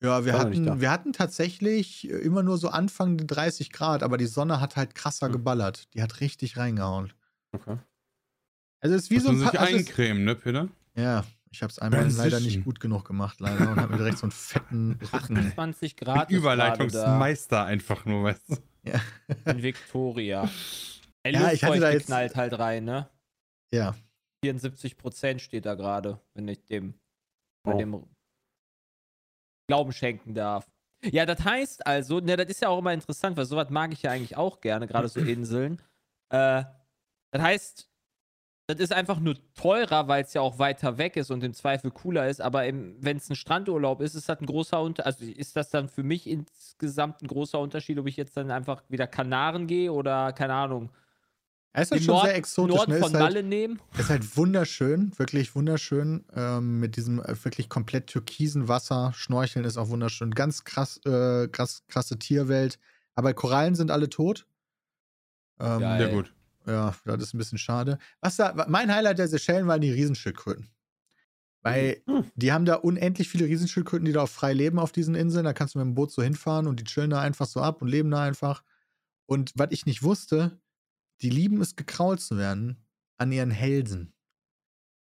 [0.02, 4.60] Ja, wir hatten, wir hatten tatsächlich immer nur so Anfang 30 Grad, aber die Sonne
[4.60, 5.32] hat halt krasser Hm.
[5.32, 5.88] geballert.
[5.94, 7.12] Die hat richtig reingehauen.
[7.52, 7.78] Okay.
[8.80, 10.68] Also es ist wie Muss so ein sich also eincremen, ne, Peter?
[10.94, 12.30] Ja, ich habe es einmal Transition.
[12.30, 15.36] leider nicht gut genug gemacht, leider, und habe mir direkt so einen fetten Rücken.
[15.36, 16.30] 28 Grad.
[16.30, 18.56] Überleitungsmeister einfach nur, weißt du?
[18.84, 19.00] Ja.
[19.44, 20.48] In Victoria.
[21.24, 23.08] Der Ja, ich hatte da jetzt- knallt halt rein, ne?
[23.74, 23.94] Ja.
[24.44, 26.94] 74% steht da gerade, wenn ich dem,
[27.66, 27.76] Oh.
[27.76, 28.06] dem
[29.68, 30.66] Glauben schenken darf.
[31.04, 34.02] Ja, das heißt also, ne, das ist ja auch immer interessant, weil sowas mag ich
[34.02, 35.80] ja eigentlich auch gerne, gerade so Inseln.
[36.30, 36.64] Äh,
[37.30, 37.90] das heißt,
[38.70, 41.90] das ist einfach nur teurer, weil es ja auch weiter weg ist und im Zweifel
[41.90, 45.56] cooler ist, aber wenn es ein Strandurlaub ist, ist das ein großer Unterschied, also ist
[45.56, 49.66] das dann für mich insgesamt ein großer Unterschied, ob ich jetzt dann einfach wieder Kanaren
[49.66, 50.90] gehe oder, keine Ahnung,
[51.72, 52.76] Es ist halt den schon Nord sehr exotisch.
[52.76, 52.98] Norden Ne?
[52.98, 53.80] von Ist halt, Malle nehmen.
[53.98, 56.24] ist halt wunderschön, wirklich wunderschön.
[56.34, 59.12] Ähm, mit diesem äh, wirklich komplett türkisen Wasser.
[59.14, 60.30] Schnorcheln ist auch wunderschön.
[60.32, 62.78] Ganz krass, äh, krass, krasse Tierwelt.
[63.14, 64.46] Aber Korallen sind alle tot.
[65.60, 65.80] Ähm.
[65.80, 66.32] Sehr gut.
[66.66, 67.98] Ja, das ist ein bisschen schade.
[68.20, 70.68] Was da, mein Highlight der Seychellen waren die Riesenschildkröten.
[71.62, 72.02] Weil
[72.34, 75.44] die haben da unendlich viele Riesenschildkröten, die da auch frei leben auf diesen Inseln.
[75.44, 77.82] Da kannst du mit dem Boot so hinfahren und die chillen da einfach so ab
[77.82, 78.62] und leben da einfach.
[79.26, 80.60] Und was ich nicht wusste,
[81.22, 82.84] die lieben es, gekrault zu werden
[83.16, 84.12] an ihren Hälsen.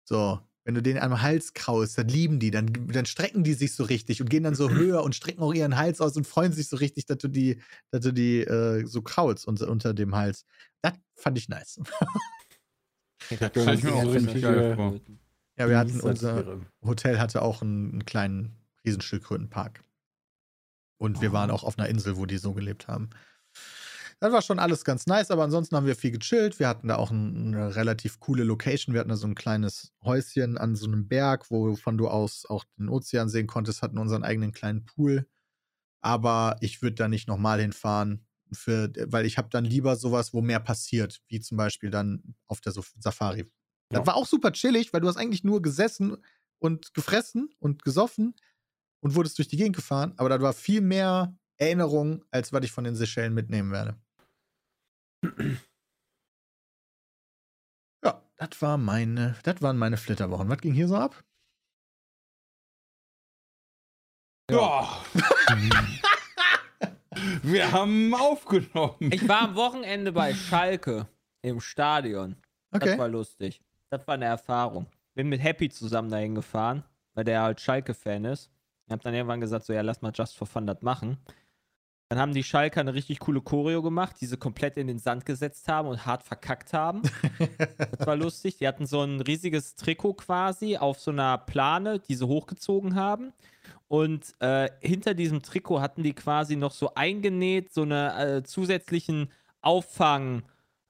[0.04, 3.74] So, wenn du den am Hals kraulst, dann lieben die, dann, dann strecken die sich
[3.74, 6.52] so richtig und gehen dann so höher und strecken auch ihren Hals aus und freuen
[6.52, 10.14] sich so richtig, dass du die, dass du die äh, so kraulst unter, unter dem
[10.14, 10.44] Hals.
[10.82, 11.80] Das fand ich nice.
[13.40, 15.00] Da Kann ich mir auch richtig geil vor.
[15.58, 18.56] Ja, wir hatten unser Hotel hatte auch einen, einen kleinen
[18.86, 19.82] Riesenschildkrötenpark.
[20.98, 21.54] Und wir waren Oh.
[21.54, 23.10] auch auf einer Insel, wo die so gelebt haben.
[24.20, 26.58] Das war schon alles ganz nice, aber ansonsten haben wir viel gechillt.
[26.58, 28.92] Wir hatten da auch ein, eine relativ coole Location.
[28.92, 32.64] Wir hatten da so ein kleines Häuschen an so einem Berg, wovon du aus auch
[32.78, 35.28] den Ozean sehen konntest, hatten unseren eigenen kleinen Pool.
[36.02, 40.42] Aber ich würde da nicht nochmal hinfahren, für, weil ich habe dann lieber sowas, wo
[40.42, 43.50] mehr passiert, wie zum Beispiel dann auf der Safari.
[43.92, 44.06] Das Ja.
[44.06, 46.16] war auch super chillig, weil du hast eigentlich nur gesessen
[46.58, 48.34] und gefressen und gesoffen
[49.00, 52.72] und wurdest durch die Gegend gefahren, aber da war viel mehr Erinnerung, als was ich
[52.72, 53.96] von den Seychellen mitnehmen werde.
[58.04, 60.48] Ja, das war meine, das waren meine Flitterwochen.
[60.48, 61.24] Was ging hier so ab?
[64.50, 65.02] Ja.
[67.42, 69.10] Wir haben aufgenommen.
[69.12, 71.08] Ich war am Wochenende bei Schalke
[71.42, 72.36] im Stadion.
[72.70, 72.98] Das Okay.
[72.98, 73.60] war lustig.
[73.90, 74.86] Das war eine Erfahrung.
[75.14, 78.50] Bin mit Happy zusammen dahin gefahren, weil der halt Schalke-Fan ist.
[78.86, 81.18] Ich hab dann irgendwann gesagt, so ja, lass mal Just for Fun das machen.
[82.10, 85.26] Dann haben die Schalker eine richtig coole Choreo gemacht, die sie komplett in den Sand
[85.26, 87.02] gesetzt haben und hart verkackt haben.
[87.98, 88.56] Das war lustig.
[88.58, 93.32] Die hatten so ein riesiges Trikot quasi auf so einer Plane, die sie hochgezogen haben.
[93.88, 99.30] Und äh, hinter diesem Trikot hatten die quasi noch so eingenäht, so eine äh, zusätzlichen
[99.60, 100.42] Auffang,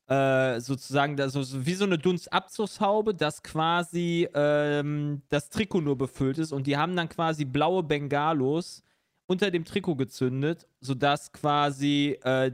[0.08, 5.98] äh, sozusagen, da, so, so wie so eine Dunstabzugshaube, dass quasi ähm, das Trikot nur
[5.98, 6.52] befüllt ist.
[6.52, 8.82] Und die haben dann quasi blaue Bengalos
[9.28, 12.50] unter dem Trikot gezündet, sodass quasi äh,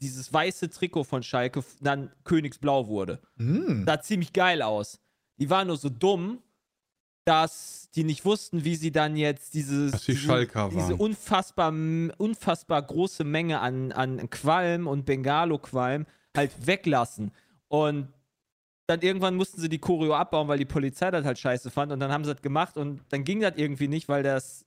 [0.00, 3.84] dieses weiße Trikot von Schalke dann Königsblau wurde Hm.
[3.84, 5.00] sah ziemlich geil aus.
[5.38, 6.42] Die waren nur so dumm,
[7.24, 11.72] dass die nicht wussten, wie sie dann jetzt dieses, die diese, Schalker diese unfassbar,
[12.16, 17.32] unfassbar große Menge an, an Qualm und Bengalo-Qualm halt weglassen.
[17.68, 18.08] Und
[18.86, 21.92] dann irgendwann mussten sie die Choreo abbauen, weil die Polizei das halt scheiße fand.
[21.92, 24.64] Und dann haben sie das gemacht und dann ging das irgendwie nicht, weil das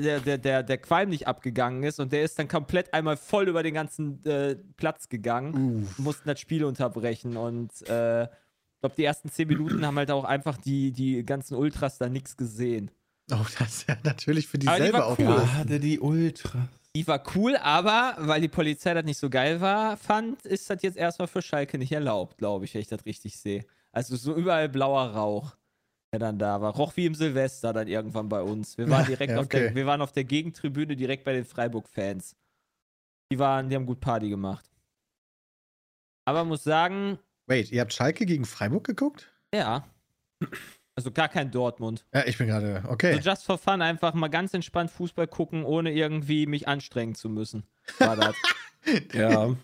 [0.00, 3.48] der, der, der, der Qualm nicht abgegangen ist und der ist dann komplett einmal voll
[3.48, 5.98] über den ganzen äh, Platz gegangen Uff.
[5.98, 10.24] mussten das Spiel unterbrechen und äh, ich glaube, die ersten zehn Minuten haben halt auch
[10.24, 12.92] einfach die, die ganzen Ultras da nichts gesehen.
[13.32, 15.18] Oh, das ist ja natürlich für die Aber die selber war auch.
[15.18, 15.26] cool.
[15.26, 16.68] Gerade die Ultra.
[16.94, 20.82] Die war cool, aber weil die Polizei das nicht so geil war, fand, ist das
[20.82, 23.64] jetzt erstmal für Schalke nicht erlaubt, glaube ich, wenn ich das richtig sehe.
[23.92, 25.56] Also so überall blauer Rauch,
[26.12, 26.74] der dann da war.
[26.74, 28.78] Roch wie im Silvester dann irgendwann bei uns.
[28.78, 29.74] Wir waren direkt Ja, auf der, okay.
[29.74, 32.36] wir waren auf der Gegentribüne direkt bei den Freiburg-Fans.
[33.30, 34.70] Die waren, die haben gut Party gemacht.
[36.26, 39.32] Aber muss sagen, Wait, ihr habt Schalke gegen Freiburg geguckt?
[39.54, 39.88] ja.
[40.94, 42.04] Also gar kein Dortmund.
[42.12, 42.82] Ja, ich bin gerade.
[42.88, 43.14] Okay.
[43.14, 47.28] So just for fun, einfach mal ganz entspannt Fußball gucken, ohne irgendwie mich anstrengen zu
[47.28, 47.62] müssen.
[47.98, 48.34] War das.
[49.12, 49.54] Ja,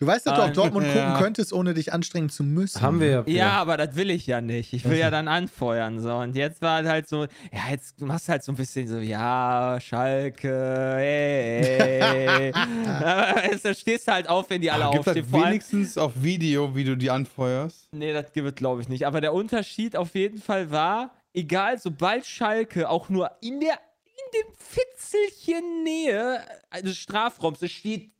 [0.00, 1.18] Du weißt, dass du auch Ähm, Dortmund gucken ja.
[1.20, 2.80] könntest, ohne dich anstrengen zu müssen.
[2.80, 4.72] haben wir ja, aber das will ich ja nicht.
[4.72, 6.00] Ich will ja dann anfeuern.
[6.00, 6.14] So.
[6.14, 9.76] Und jetzt war halt so, ja, jetzt machst du halt so ein bisschen so, ja,
[9.78, 12.50] Schalke, hey.
[12.86, 15.22] Aber jetzt stehst du halt auf, wenn die alle Gibt aufstehen.
[15.24, 17.86] das Vor allem, wenigstens auf Video, wie du die anfeuerst?
[17.92, 19.06] Nee, das gibt es, glaube ich, nicht.
[19.06, 23.78] Aber der Unterschied auf jeden Fall war, egal, sobald Schalke auch nur in der
[24.26, 26.44] in dem Fitzelchen Nähe
[26.82, 28.12] des Strafraums, es steht,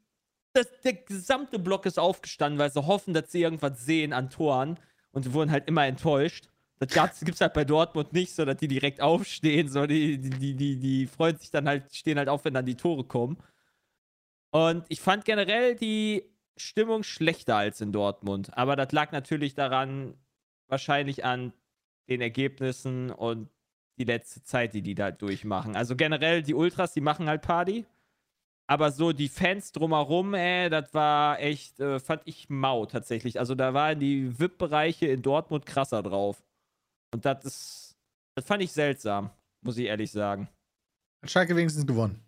[0.53, 4.79] das, der gesamte Block ist aufgestanden, weil sie hoffen, dass sie irgendwas sehen an Toren
[5.13, 6.49] und sie wurden halt immer enttäuscht.
[6.79, 10.31] Das gibt es halt bei Dortmund nicht, so dass die direkt aufstehen, so die, die,
[10.31, 13.37] die, die, die freuen sich dann halt, stehen halt auf, wenn dann die Tore kommen.
[14.51, 16.25] Und ich fand generell die
[16.57, 18.57] Stimmung schlechter als in Dortmund.
[18.57, 20.15] Aber das lag natürlich daran,
[20.69, 21.53] wahrscheinlich an
[22.09, 23.51] den Ergebnissen und
[24.01, 25.77] die letzte Zeit, die die da durchmachen.
[25.77, 27.85] Also generell, die Ultras, die machen halt Party.
[28.67, 33.39] Aber so die Fans drumherum, ey, das war echt, äh, fand ich mau tatsächlich.
[33.39, 36.43] Also da waren die VIP-Bereiche in Dortmund krasser drauf.
[37.13, 37.97] Und das ist,
[38.37, 40.49] das fand ich seltsam, muss ich ehrlich sagen.
[41.23, 42.23] Hat Schalke wenigstens gewonnen.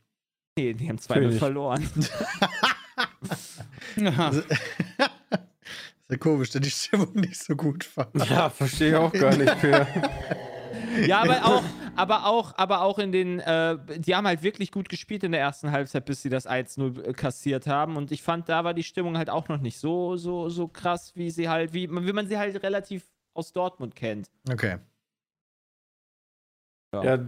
[0.59, 1.89] Nee, die haben zweimal verloren.
[3.97, 4.47] das ist
[6.11, 8.11] ja komisch, dass die Stimmung nicht so gut war.
[8.29, 9.55] Ja, verstehe ich auch gar nicht.
[9.55, 9.87] Für.
[11.07, 11.63] ja, aber auch,
[11.97, 15.41] aber auch, aber auch in den, äh, die haben halt wirklich gut gespielt in der
[15.41, 17.97] ersten Halbzeit, bis sie das 1-0 kassiert haben.
[17.97, 21.13] Und ich fand, da war die Stimmung halt auch noch nicht so, so, so krass,
[21.15, 24.31] wie sie halt, wie, wie man sie halt relativ aus Dortmund kennt.
[24.51, 24.79] Okay.
[26.95, 27.19] Ja, ja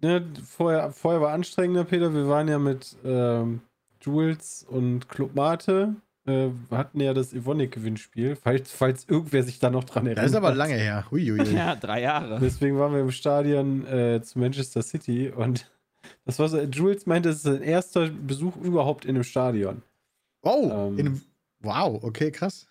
[0.00, 2.12] ne, vorher, vorher war anstrengender, Peter.
[2.12, 3.60] Wir waren ja mit ähm,
[4.00, 5.94] Jules und Club Mate
[6.26, 10.24] äh, hatten ja das Evonik-Gewinnspiel, falls, falls irgendwer sich da noch dran erinnert.
[10.24, 11.04] Das ist aber lange her.
[11.10, 11.54] Uiuiui.
[11.54, 12.38] ja, drei Jahre.
[12.40, 15.70] Deswegen waren wir im Stadion äh, zu Manchester City und
[16.24, 19.82] das war so, Jules meinte, es ist sein erster Besuch überhaupt in einem Stadion.
[20.42, 21.22] Oh, ähm, in
[21.60, 22.66] wow, okay, krass.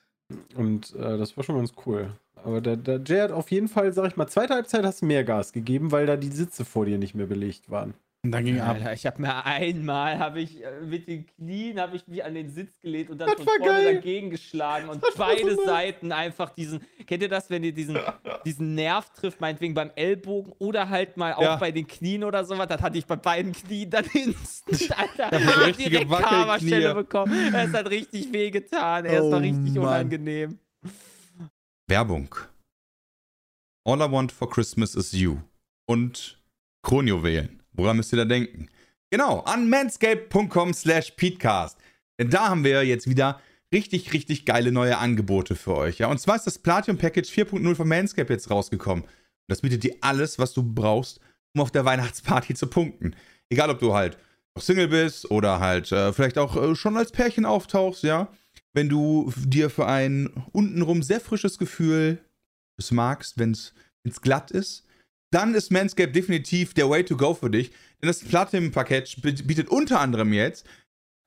[0.55, 2.13] Und äh, das war schon ganz cool.
[2.43, 5.05] Aber der, der Jay hat auf jeden Fall, sag ich mal, zweite Halbzeit hast du
[5.05, 7.93] mehr Gas gegeben, weil da die Sitze vor dir nicht mehr belegt waren.
[8.23, 8.75] Und dann ging ab.
[8.75, 12.35] Alter, ich habe mir einmal, habe ich äh, mit den Knien, habe ich mich an
[12.35, 13.95] den Sitz gelehnt und dann das von vorne geil.
[13.95, 17.97] dagegen geschlagen und beide so Seiten einfach diesen, kennt ihr das, wenn ihr diesen,
[18.45, 21.55] diesen Nerv trifft, meinetwegen beim Ellbogen oder halt mal auch ja.
[21.55, 25.71] bei den Knien oder sowas, das hatte ich bei beiden Knien dann instant, Alter, ja,
[25.71, 27.55] direkt Karma-Stelle bekommen.
[27.55, 29.83] Es hat richtig wehgetan, es oh, war richtig Mann.
[29.83, 30.59] unangenehm.
[31.87, 32.35] Werbung.
[33.83, 35.39] All I want for Christmas is you.
[35.87, 36.39] Und
[36.83, 37.60] Kronio wählen.
[37.73, 38.69] Woran müsst ihr da denken?
[39.09, 41.77] Genau, an manscape.com slash peatcast.
[42.19, 43.41] Denn da haben wir jetzt wieder
[43.73, 45.99] richtig, richtig geile neue Angebote für euch.
[45.99, 46.07] Ja?
[46.07, 49.05] Und zwar ist das Platinum Package 4.0 von Manscape jetzt rausgekommen.
[49.47, 51.19] Das bietet dir alles, was du brauchst,
[51.53, 53.15] um auf der Weihnachtsparty zu punkten.
[53.49, 54.17] Egal, ob du halt
[54.55, 58.29] noch Single bist oder halt äh, vielleicht auch äh, schon als Pärchen auftauchst, ja.
[58.73, 62.19] Wenn du dir für ein untenrum sehr frisches Gefühl
[62.77, 64.85] es magst, wenn es glatt ist,
[65.31, 67.71] dann ist Manscaped definitiv der Way to go für dich.
[68.01, 70.65] Denn das Platinum-Package bietet unter anderem jetzt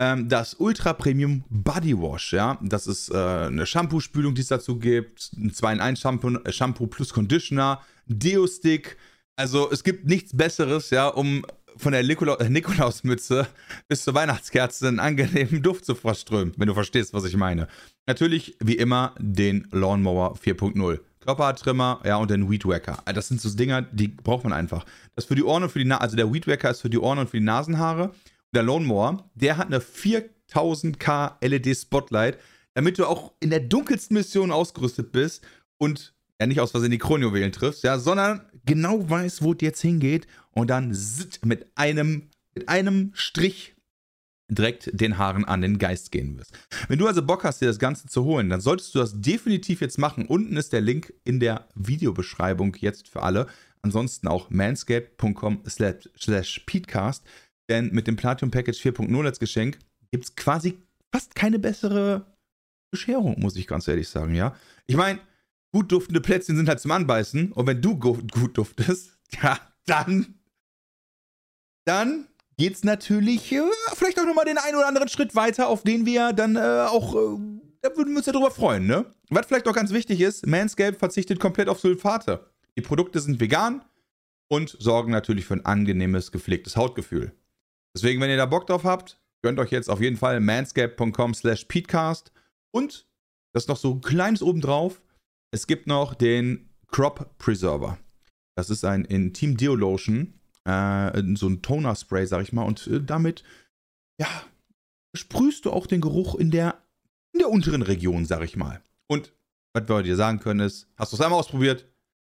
[0.01, 2.33] ähm, das Ultra Premium Body Wash.
[2.33, 2.59] Ja?
[2.62, 5.31] Das ist äh, eine Shampoo-Spülung, die es dazu gibt.
[5.37, 8.97] Ein 2-in-1-Shampoo äh, Shampoo plus Conditioner, Deo-Stick.
[9.37, 11.45] Also es gibt nichts Besseres, ja, um
[11.77, 13.47] von der Nikolaus äh, Nikolausmütze
[13.88, 17.69] bis zur Weihnachtskerze einen angenehmen Duft zu verströmen, wenn du verstehst, was ich meine.
[18.07, 21.01] Natürlich, wie immer, den Lawnmower 4.0.
[21.25, 23.03] Körpertrimmer, ja, und den Weedwacker.
[23.13, 24.85] Das sind so Dinger, die braucht man einfach.
[25.15, 27.19] Das für die Ohren und für die Nase, also der Weedwacker ist für die Ohren
[27.19, 28.09] und für die Nasenhaare.
[28.09, 28.15] Und
[28.55, 32.39] der Lone Mower, der hat eine 4000K LED Spotlight,
[32.75, 35.45] damit du auch in der dunkelsten Mission ausgerüstet bist
[35.79, 39.81] und ja nicht aus Versehen die Kronjuwelen triffst, ja, sondern genau weißt, wo es jetzt
[39.81, 40.97] hingeht und dann
[41.43, 43.74] mit einem, mit einem Strich
[44.55, 46.53] direkt den Haaren an den Geist gehen wirst.
[46.88, 49.81] Wenn du also Bock hast, dir das Ganze zu holen, dann solltest du das definitiv
[49.81, 50.27] jetzt machen.
[50.27, 53.47] Unten ist der Link in der Videobeschreibung jetzt für alle.
[53.83, 57.25] Ansonsten auch manscape.com slash peatcast.
[57.69, 59.79] Denn mit dem Platinum Package 4.0 als Geschenk
[60.11, 60.79] gibt es quasi
[61.12, 62.27] fast keine bessere
[62.90, 64.55] Bescherung, muss ich ganz ehrlich sagen, ja.
[64.87, 65.19] Ich meine,
[65.73, 67.53] gut duftende Plätzchen sind halt zum Anbeißen.
[67.53, 70.35] Und wenn du gut duftest, ja, dann,
[71.85, 73.62] dann geht es natürlich äh,
[73.95, 77.14] vielleicht auch nochmal den einen oder anderen Schritt weiter, auf den wir dann äh, auch,
[77.14, 77.38] äh,
[77.83, 79.07] da würden wir uns ja drüber freuen, ne?
[79.31, 82.51] Was vielleicht auch ganz wichtig ist, Manscaped verzichtet komplett auf Sulfate.
[82.77, 83.85] Die Produkte sind vegan
[84.49, 87.33] und sorgen natürlich für ein angenehmes, gepflegtes Hautgefühl.
[87.97, 91.64] Deswegen, wenn ihr da Bock drauf habt, gönnt euch jetzt auf jeden Fall manscaped.com slash
[91.64, 92.33] peatcast
[92.73, 93.07] und
[93.53, 95.01] das ist noch so ein kleines obendrauf,
[95.53, 97.99] es gibt noch den Crop Preserver.
[98.57, 100.34] Das ist ein Intim Deo Lotion,
[100.64, 103.44] äh, so ein Toner-Spray, sag ich mal, und äh, damit,
[104.20, 104.29] ja,
[105.14, 106.83] sprühst du auch den Geruch in der,
[107.33, 108.83] in der unteren Region, sag ich mal.
[109.07, 109.33] Und
[109.72, 111.87] was wir dir sagen können ist, hast du es einmal ausprobiert,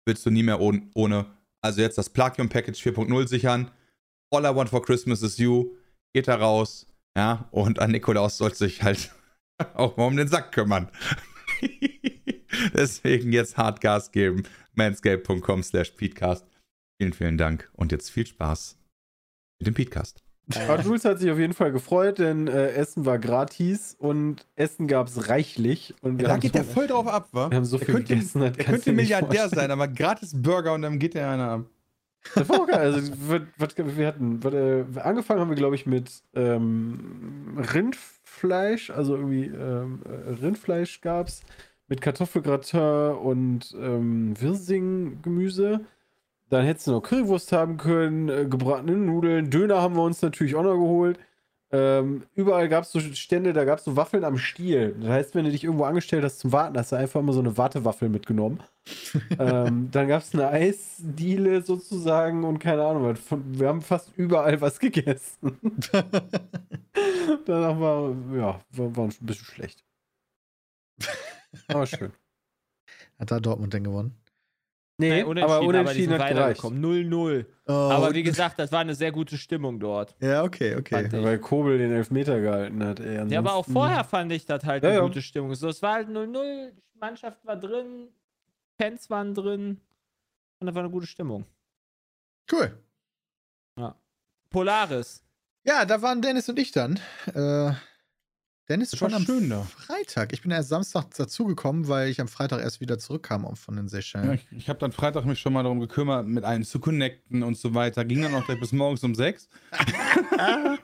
[0.06, 1.26] willst du nie mehr ohne, ohne.
[1.60, 3.70] Also jetzt das Plagium Package 4.0 sichern.
[4.30, 5.76] All I want for Christmas is you.
[6.12, 6.86] Geht da raus.
[7.16, 9.12] Ja, und an Nikolaus soll sich halt
[9.74, 10.88] auch mal um den Sack kümmern.
[12.74, 14.44] Deswegen jetzt Hardgas geben.
[14.74, 16.46] manscape.com slash peatcast.
[16.98, 18.78] Vielen, vielen Dank und jetzt viel Spaß
[19.58, 20.22] mit dem Podcast.
[20.54, 24.88] Aber Jules hat sich auf jeden Fall gefreut, denn äh, Essen war gratis und Essen
[24.88, 25.94] gab es reichlich.
[26.02, 27.48] Und ja, da geht so, der voll drauf ab, wa?
[27.50, 28.42] Wir haben so er viel könnte, gegessen.
[28.42, 31.64] Er könnte Milliardär sein, aber gratis Burger und dann geht der einer ab.
[32.34, 32.78] Das war auch geil.
[32.78, 33.12] Also,
[33.56, 39.46] was, wir hatten, was, äh, angefangen haben wir, glaube ich, mit ähm, Rindfleisch, also irgendwie
[39.46, 41.42] ähm, äh, Rindfleisch gab es
[41.88, 45.80] mit Kartoffelgratin und ähm, Wirsing-Gemüse.
[46.52, 50.54] Dann hättest du noch Currywurst haben können, äh, gebratene Nudeln, Döner haben wir uns natürlich
[50.54, 51.18] auch noch geholt.
[51.70, 54.94] Ähm, überall gab es so Stände, da gab es so Waffeln am Stiel.
[55.00, 57.40] Das heißt, wenn du dich irgendwo angestellt hast zum Warten, hast du einfach mal so
[57.40, 58.62] eine Wartewaffel mitgenommen.
[59.38, 64.78] ähm, dann gab es eine Eisdiele sozusagen und keine Ahnung, wir haben fast überall was
[64.78, 65.56] gegessen.
[67.46, 69.82] Danach war, ja, war, war ein bisschen schlecht.
[71.68, 72.12] Aber schön.
[73.18, 74.21] Hat da Dortmund denn gewonnen?
[75.02, 76.60] Nee, Nein, aber unentschieden aber hat gereicht.
[76.60, 77.46] 0-0.
[77.66, 80.14] Oh, aber wie gesagt, das war eine sehr gute Stimmung dort.
[80.20, 81.08] Ja, okay, okay.
[81.10, 83.00] Weil Kobel den Elfmeter gehalten hat.
[83.00, 85.04] Ey, ja, aber auch vorher fand ich das halt ja, eine ja.
[85.04, 85.54] gute Stimmung.
[85.54, 88.08] So, es war halt 0-0, Mannschaft war drin,
[88.80, 89.80] Fans waren drin
[90.60, 91.44] und das war eine gute Stimmung.
[92.50, 92.76] Cool.
[93.78, 93.94] Ja.
[94.50, 95.24] Polaris.
[95.64, 96.98] Ja, da waren Dennis und ich dann.
[97.34, 97.72] Äh,
[98.68, 99.62] Dennis das schon am schön, da.
[99.62, 100.32] Freitag.
[100.32, 104.28] Ich bin erst Samstag dazugekommen, weil ich am Freitag erst wieder zurückkam von den Seychellen.
[104.28, 107.42] Ja, ich, ich habe dann Freitag mich schon mal darum gekümmert, mit allen zu connecten
[107.42, 108.04] und so weiter.
[108.04, 109.48] Ging dann auch gleich bis morgens um sechs.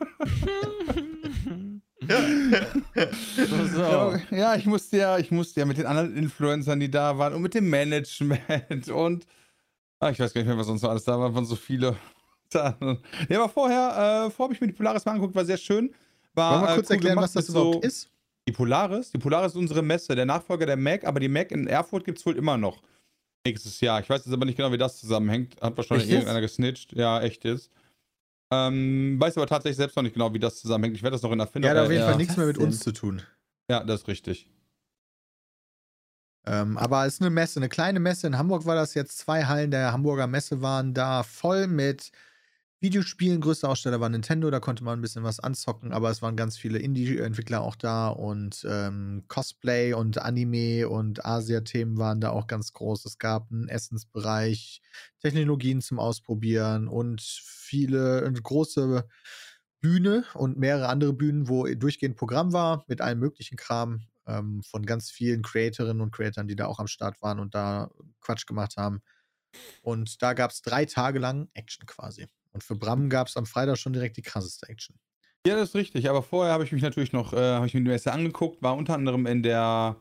[3.72, 4.16] so.
[4.31, 7.43] Ja, ich musste ja, ich musste ja mit den anderen Influencern, die da waren und
[7.43, 9.26] mit dem Management und
[10.01, 11.97] ah, ich weiß gar nicht mehr, was sonst noch alles da war, waren so viele.
[12.55, 15.95] Ja, aber vorher, äh, vorher habe ich mir die Polaris mal angeguckt, war sehr schön.
[16.39, 18.11] War, Wollen wir kurz cool erklären, was das überhaupt so ist?
[18.49, 19.11] Die Polaris?
[19.11, 22.18] Die Polaris ist unsere Messe, der Nachfolger der Mac, aber die Mac in Erfurt gibt
[22.18, 22.82] es wohl immer noch.
[23.47, 24.01] Nächstes Jahr.
[24.01, 25.61] Ich weiß jetzt aber nicht genau, wie das zusammenhängt.
[25.61, 26.53] Hat wahrscheinlich echt irgendeiner ist?
[26.53, 26.93] gesnitcht.
[26.95, 27.70] Ja, echt ist.
[28.51, 30.97] Ähm, weiß aber tatsächlich selbst noch nicht genau, wie das zusammenhängt.
[30.97, 31.70] Ich werde das noch in Erfindung.
[31.70, 33.22] Ja, hat auf jeden Fall nichts mehr mit uns zu tun.
[33.70, 34.49] Ja, das ist richtig.
[36.47, 38.26] Ähm, aber es ist eine Messe, eine kleine Messe.
[38.26, 39.18] In Hamburg war das jetzt.
[39.18, 42.11] Zwei Hallen der Hamburger Messe waren da voll mit
[42.81, 43.41] Videospielen.
[43.41, 46.57] Größter Aussteller war Nintendo, da konnte man ein bisschen was anzocken, aber es waren ganz
[46.57, 52.72] viele Indie-Entwickler auch da und ähm, Cosplay und Anime und Asia-Themen waren da auch ganz
[52.72, 53.05] groß.
[53.05, 54.81] Es gab einen Essensbereich,
[55.20, 59.09] Technologien zum Ausprobieren und viele, eine große
[59.81, 64.87] Bühne und mehrere andere Bühnen, wo durchgehend Programm war mit allem möglichen Kram ähm, von
[64.87, 68.76] ganz vielen Creatorinnen und Creatoren, die da auch am Start waren und da Quatsch gemacht
[68.76, 69.03] haben.
[69.83, 72.29] Und da gab es drei Tage lang Action quasi.
[72.53, 74.97] Und für Bram gab es am Freitag schon direkt die krasseste Action.
[75.47, 76.09] Ja, das ist richtig.
[76.09, 78.77] Aber vorher habe ich mich natürlich noch, äh, habe ich mir die Messe angeguckt, war
[78.77, 79.97] unter anderem in der,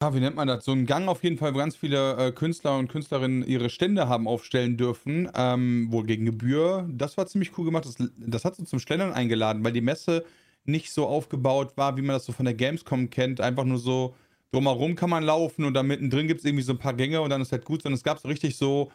[0.00, 2.32] ah, wie nennt man das, so ein Gang auf jeden Fall, wo ganz viele äh,
[2.32, 6.88] Künstler und Künstlerinnen ihre Stände haben aufstellen dürfen, ähm, wohl gegen Gebühr.
[6.90, 7.84] Das war ziemlich cool gemacht.
[7.84, 10.24] Das, das hat uns zum Schlendern eingeladen, weil die Messe
[10.64, 13.40] nicht so aufgebaut war, wie man das so von der Gamescom kennt.
[13.40, 14.14] Einfach nur so,
[14.52, 17.30] drumherum kann man laufen und da mittendrin gibt es irgendwie so ein paar Gänge und
[17.30, 18.90] dann ist halt gut, sondern es gab so richtig so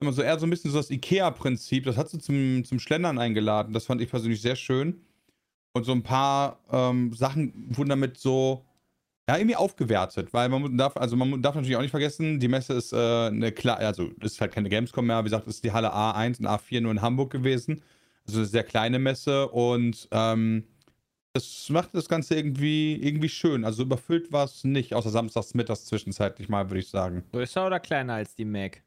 [0.00, 1.84] immer so eher so ein bisschen so das IKEA-Prinzip.
[1.84, 3.72] Das hat sie zum, zum Schlendern eingeladen.
[3.72, 5.00] Das fand ich persönlich sehr schön.
[5.72, 8.64] Und so ein paar ähm, Sachen wurden damit so
[9.28, 12.72] ja, irgendwie aufgewertet, weil man darf, also man darf natürlich auch nicht vergessen, die Messe
[12.72, 15.92] ist äh, eine klar, also ist halt keine Gamescom mehr, wie gesagt, ist die Halle
[15.92, 17.82] A1 und A4 nur in Hamburg gewesen.
[18.26, 20.64] Also eine sehr kleine Messe und ähm,
[21.34, 23.64] das macht das Ganze irgendwie, irgendwie schön.
[23.66, 27.24] Also überfüllt war es nicht, außer samstags mittags zwischenzeitlich mal, würde ich sagen.
[27.30, 28.82] Größer oder kleiner als die Mac?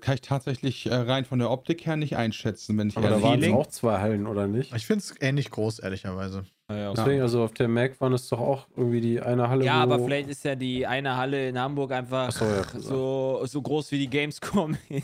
[0.00, 3.22] Kann ich tatsächlich äh, rein von der Optik her nicht einschätzen, wenn ich Aber da
[3.22, 4.74] waren es auch zwei Hallen, oder nicht?
[4.74, 6.44] Ich finde es ähnlich groß, ehrlicherweise.
[6.70, 9.64] Ja, ja, Deswegen, also auf der Mac waren es doch auch irgendwie die eine Halle.
[9.64, 13.62] Ja, aber vielleicht ist ja die eine Halle in Hamburg einfach so, ja, so, so,
[13.62, 15.02] groß wie die Gamescom in,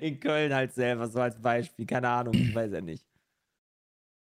[0.00, 1.84] in Köln halt selber, so als Beispiel.
[1.84, 3.04] Keine Ahnung, ich weiß ja nicht.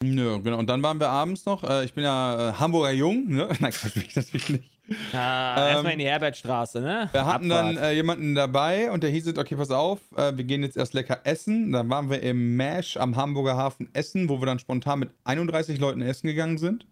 [0.04, 0.60] Nö, genau.
[0.60, 1.64] Und dann waren wir abends noch.
[1.64, 3.48] Äh, ich bin ja äh, Hamburger Jung, ne?
[3.60, 4.72] Nein, das ich natürlich nicht.
[5.14, 7.10] Ah, ähm, erstmal in die Herbertstraße, ne?
[7.12, 7.78] Wir hatten Abfahrt.
[7.78, 10.78] dann äh, jemanden dabei und der hieß jetzt, okay, pass auf, äh, wir gehen jetzt
[10.78, 11.72] erst lecker essen.
[11.72, 15.80] Dann waren wir im Mash am Hamburger Hafen essen, wo wir dann spontan mit 31
[15.80, 16.86] Leuten essen gegangen sind.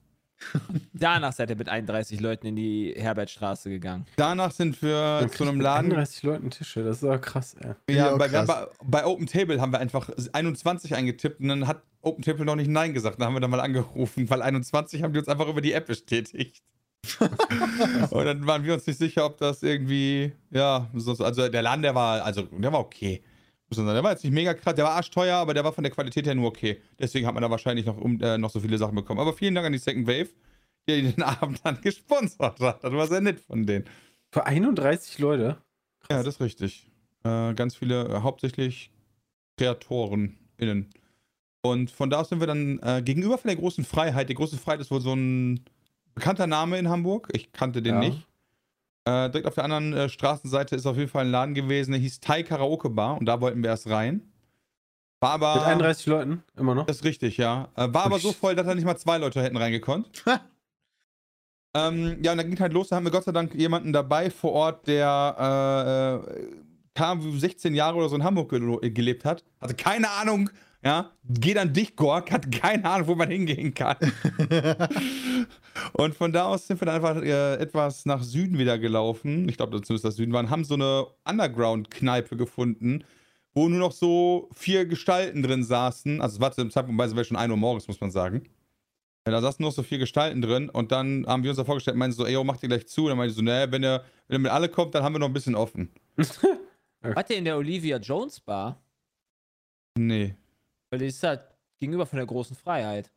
[0.93, 4.05] Danach seid ihr mit 31 Leuten in die Herbertstraße gegangen.
[4.15, 5.91] Danach sind wir zu einem Laden.
[5.91, 7.55] 31 Leuten Tische, das ist aber krass,
[7.87, 7.95] ey.
[7.95, 8.47] Ja, bei, krass.
[8.47, 12.55] Bei, bei, Open Table haben wir einfach 21 eingetippt und dann hat Open Table noch
[12.55, 13.19] nicht Nein gesagt.
[13.19, 15.87] Dann haben wir dann mal angerufen, weil 21 haben die uns einfach über die App
[15.87, 16.61] bestätigt.
[17.19, 21.95] und dann waren wir uns nicht sicher, ob das irgendwie, ja, also der Laden, der
[21.95, 23.23] war, also der war okay.
[23.75, 26.27] Der war jetzt nicht mega krass, der war arschteuer, aber der war von der Qualität
[26.27, 26.79] her nur okay.
[26.99, 29.19] Deswegen hat man da wahrscheinlich noch, um, äh, noch so viele Sachen bekommen.
[29.19, 30.29] Aber vielen Dank an die Second Wave,
[30.87, 32.83] die den Abend dann gesponsert hat.
[32.83, 33.85] Das war sehr nett von denen.
[34.31, 35.57] Für 31 Leute?
[36.01, 36.09] Krass.
[36.11, 36.87] Ja, das ist richtig.
[37.23, 38.91] Äh, ganz viele, äh, hauptsächlich
[39.57, 40.89] Kreatoren innen.
[41.65, 44.29] Und von da aus sind wir dann äh, gegenüber von der großen Freiheit.
[44.29, 45.63] Die große Freiheit ist wohl so ein
[46.13, 47.29] bekannter Name in Hamburg.
[47.31, 47.99] Ich kannte den ja.
[47.99, 48.27] nicht.
[49.05, 51.99] Äh, direkt auf der anderen äh, Straßenseite ist auf jeden Fall ein Laden gewesen, der
[51.99, 54.21] hieß Thai Karaoke Bar und da wollten wir erst rein.
[55.19, 55.55] War aber.
[55.55, 56.85] Mit 31 Leuten, immer noch?
[56.85, 57.69] Das ist richtig, ja.
[57.75, 60.23] Äh, war aber so voll, dass da nicht mal zwei Leute hätten reingekonnt.
[61.75, 64.29] ähm, ja, und dann ging halt los, da haben wir Gott sei Dank jemanden dabei
[64.29, 66.47] vor Ort, der äh, äh
[66.93, 69.43] kam 16 Jahre oder so in Hamburg ge gelebt hat.
[69.59, 70.51] Also keine Ahnung,
[70.83, 73.95] ja, geht an dich, Gork, hat keine Ahnung, wo man hingehen kann.
[75.93, 79.47] und von da aus sind wir dann einfach äh, etwas nach Süden wieder gelaufen.
[79.47, 83.05] Ich glaube, zumindest das Süden waren, haben so eine Underground-Kneipe gefunden,
[83.53, 86.19] wo nur noch so vier Gestalten drin saßen.
[86.21, 88.43] Also war zu dem Zeitpunkt, weil es schon 1 Uhr morgens, muss man sagen.
[89.25, 91.95] Ja, da saßen noch so vier Gestalten drin und dann haben wir uns da vorgestellt,
[91.95, 93.03] meinen so, ey, yo, macht ihr gleich zu?
[93.03, 95.15] Und dann meinte ich so, ne, wenn ihr, wenn ihr mit alle kommt, dann haben
[95.15, 95.93] wir noch ein bisschen offen.
[97.01, 98.81] Wart ihr in der Olivia Jones Bar?
[99.97, 100.35] Nee.
[100.93, 101.43] Weil die ist da
[101.79, 103.11] gegenüber von der großen Freiheit.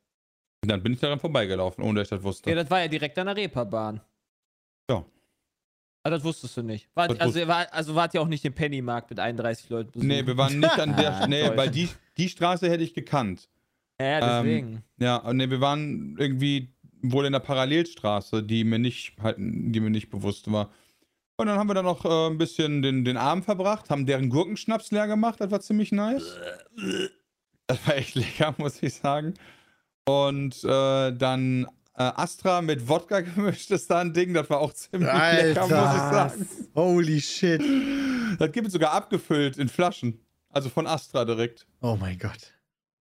[0.63, 2.49] Dann bin ich daran vorbeigelaufen, ohne dass ich das wusste.
[2.49, 4.01] Ja, das war ja direkt an der Reeperbahn.
[4.91, 5.05] Ja.
[6.03, 6.89] Ah, das wusstest du nicht.
[6.95, 10.09] War, also, war, also wart ihr auch nicht im Pennymarkt mit 31 Leuten besuchen?
[10.09, 11.27] Nee, wir waren nicht an der.
[11.29, 13.47] nee, weil die, die Straße hätte ich gekannt.
[14.01, 14.77] Ja, deswegen.
[14.77, 16.73] Ähm, ja, nee, wir waren irgendwie
[17.03, 20.71] wohl in der Parallelstraße, die mir nicht halt, die mir nicht bewusst war.
[21.37, 24.31] Und dann haben wir da noch äh, ein bisschen den, den Abend verbracht, haben deren
[24.31, 26.39] Gurkenschnaps leer gemacht, das war ziemlich nice.
[27.67, 29.35] Das war echt lecker, muss ich sagen.
[30.09, 31.65] Und äh, dann
[31.95, 34.35] äh, Astra mit Wodka gemischt ist da ein Ding.
[34.35, 35.47] Das war auch ziemlich Alter.
[35.47, 36.49] lecker, muss ich sagen.
[36.75, 37.63] Holy shit.
[38.39, 40.21] Das gibt es sogar abgefüllt in Flaschen.
[40.51, 41.67] Also von Astra direkt.
[41.81, 42.53] Oh mein Gott.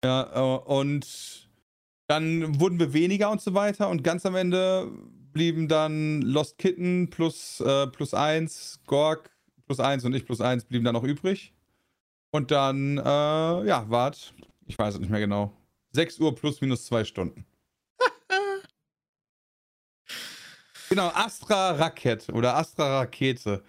[0.05, 1.49] Ja, äh, und
[2.07, 3.89] dann wurden wir weniger und so weiter.
[3.89, 4.91] Und ganz am Ende
[5.33, 9.31] blieben dann Lost Kitten plus, äh, plus eins, Gorg
[9.67, 11.53] plus eins und ich plus eins blieben dann noch übrig.
[12.37, 14.35] Und dann, äh, ja, wart,
[14.67, 15.57] ich weiß es nicht mehr genau.
[15.93, 17.47] 6 Uhr plus minus zwei Stunden.
[20.91, 23.65] Genau, Astra Raket oder Astra Rakete.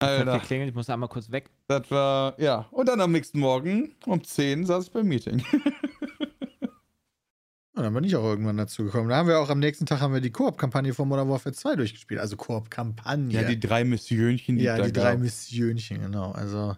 [0.00, 0.40] Alter.
[0.40, 1.48] Geklingelt, ich muss einmal kurz weg.
[1.66, 2.66] Das war, ja.
[2.72, 5.42] Und dann am nächsten Morgen um 10 saß ich beim Meeting.
[7.76, 9.08] Und dann bin ich auch irgendwann dazu gekommen.
[9.08, 11.76] Da haben wir auch am nächsten Tag haben wir die Koop-Kampagne von Modern Warfare 2
[11.76, 12.20] durchgespielt.
[12.20, 13.32] Also Koop-Kampagne.
[13.32, 16.32] Ja, die drei Missionchen, die Ja, die drei Missionchen, genau.
[16.32, 16.76] Also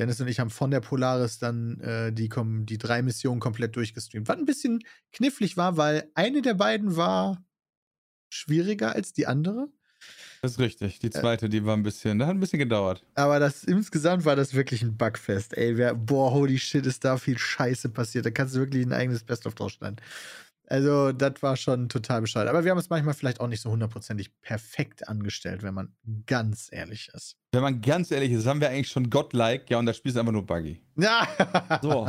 [0.00, 2.30] Dennis und ich haben von der Polaris dann äh, die,
[2.64, 4.28] die drei Missionen komplett durchgestreamt.
[4.28, 4.82] Was ein bisschen
[5.12, 7.44] knifflig war, weil eine der beiden war
[8.30, 9.68] schwieriger als die andere.
[10.40, 11.00] Das ist richtig.
[11.00, 11.10] Die äh.
[11.10, 13.04] zweite, die war ein bisschen, da hat ein bisschen gedauert.
[13.14, 15.54] Aber das insgesamt war das wirklich ein Bugfest.
[15.54, 18.24] Ey, wer, boah, holy shit, ist da viel Scheiße passiert.
[18.24, 20.00] Da kannst du wirklich ein eigenes Best-of draus schneiden.
[20.70, 22.48] Also, das war schon total bescheuert.
[22.48, 25.92] Aber wir haben es manchmal vielleicht auch nicht so hundertprozentig perfekt angestellt, wenn man
[26.26, 27.36] ganz ehrlich ist.
[27.50, 30.16] Wenn man ganz ehrlich ist, haben wir eigentlich schon godlike, ja, und das Spiel ist
[30.16, 30.80] einfach nur buggy.
[30.96, 31.26] Ja.
[31.82, 32.08] So.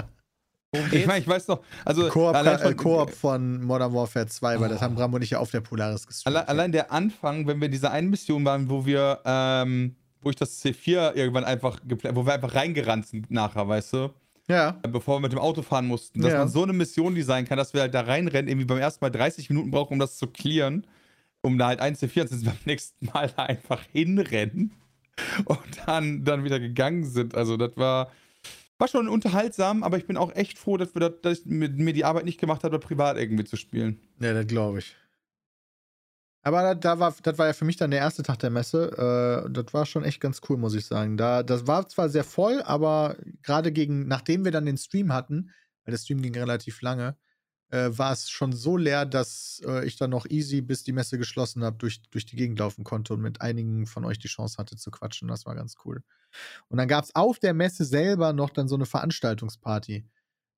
[0.91, 4.73] Ich meine, ich weiß noch, also Koop, äh, Koop von Modern Warfare 2, weil oh.
[4.73, 6.37] das haben Rambo nicht ja auf der Polaris gestreamt.
[6.37, 10.29] Allein, allein, der Anfang, wenn wir in dieser einen Mission waren, wo wir, ähm, wo
[10.29, 14.13] ich das C4 irgendwann einfach, wo wir einfach reingerannt sind nachher, weißt du?
[14.51, 14.79] Ja.
[14.87, 16.21] Bevor wir mit dem Auto fahren mussten.
[16.21, 16.39] Dass ja.
[16.39, 19.09] man so eine Mission designen kann, dass wir halt da reinrennen, irgendwie beim ersten Mal
[19.09, 20.85] 30 Minuten brauchen, um das zu clearen.
[21.41, 24.73] Um da halt 1 C4 und beim nächsten Mal da einfach hinrennen
[25.45, 27.35] und dann, dann wieder gegangen sind.
[27.35, 28.11] Also das war
[28.81, 31.93] war schon unterhaltsam, aber ich bin auch echt froh, dass, wir das, dass ich mir
[31.93, 33.99] die Arbeit nicht gemacht habe, privat irgendwie zu spielen.
[34.19, 34.95] Ja, das glaube ich.
[36.43, 39.45] Aber da war, das war ja für mich dann der erste Tag der Messe.
[39.47, 41.17] Äh, das war schon echt ganz cool, muss ich sagen.
[41.17, 45.51] Da, das war zwar sehr voll, aber gerade gegen, nachdem wir dann den Stream hatten,
[45.85, 47.15] weil der Stream ging relativ lange,
[47.69, 51.17] äh, war es schon so leer, dass äh, ich dann noch easy, bis die Messe
[51.17, 54.57] geschlossen habe, durch, durch die Gegend laufen konnte und mit einigen von euch die Chance
[54.57, 55.27] hatte zu quatschen.
[55.27, 56.03] Das war ganz cool.
[56.69, 60.05] Und dann gab es auf der Messe selber noch dann so eine Veranstaltungsparty.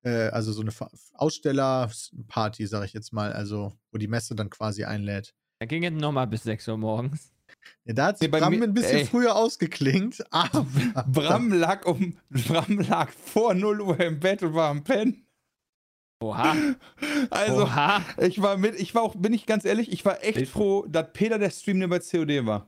[0.02, 0.72] Äh, also so eine
[1.12, 5.34] Ausstellerparty, sag ich jetzt mal, also wo die Messe dann quasi einlädt.
[5.60, 7.32] Da ging es nochmal bis 6 Uhr morgens.
[7.84, 9.06] Ja, da hat sich nee, Bram mir, ein bisschen ey.
[9.06, 10.24] früher ausgeklingt.
[10.30, 10.66] Aber
[11.06, 15.26] Bram lag um Bram lag vor 0 Uhr im Bett und war am Pennen.
[16.22, 16.56] Oha.
[17.30, 18.02] Also, Oha.
[18.18, 20.86] ich war mit, ich war auch, bin ich ganz ehrlich, ich war echt ich froh,
[20.86, 22.66] dass Peter der Stream bei COD war.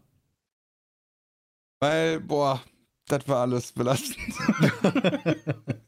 [1.81, 2.63] Weil, boah,
[3.09, 4.19] das war alles belastend.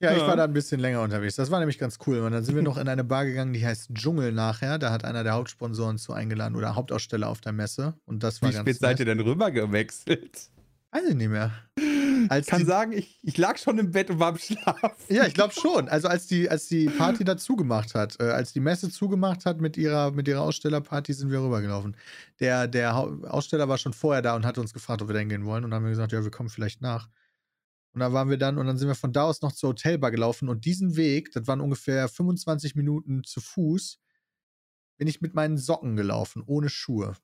[0.00, 1.36] ja, ich war da ein bisschen länger unterwegs.
[1.36, 2.18] Das war nämlich ganz cool.
[2.20, 4.78] Und dann sind wir noch in eine Bar gegangen, die heißt Dschungel nachher.
[4.78, 7.94] Da hat einer der Hauptsponsoren zu eingeladen oder Hauptaussteller auf der Messe.
[8.06, 10.50] Und das war Wie ganz spät seid ihr denn rüber gewechselt?
[10.90, 11.52] Weiß ich nicht mehr.
[12.28, 14.96] Als ich kann sagen, ich, ich lag schon im Bett und war im Schlaf.
[15.08, 15.88] Ja, ich glaube schon.
[15.88, 19.60] Also als die, als die Party da zugemacht hat, äh, als die Messe zugemacht hat
[19.60, 21.96] mit ihrer, mit ihrer Ausstellerparty, sind wir rübergelaufen.
[22.40, 25.44] Der, der Aussteller war schon vorher da und hat uns gefragt, ob wir da hingehen
[25.44, 25.64] wollen.
[25.64, 27.08] Und dann haben wir gesagt, ja, wir kommen vielleicht nach.
[27.92, 30.10] Und da waren wir dann, und dann sind wir von da aus noch zur Hotelbar
[30.10, 30.48] gelaufen.
[30.48, 33.98] Und diesen Weg, das waren ungefähr 25 Minuten zu Fuß,
[34.98, 37.16] bin ich mit meinen Socken gelaufen, ohne Schuhe.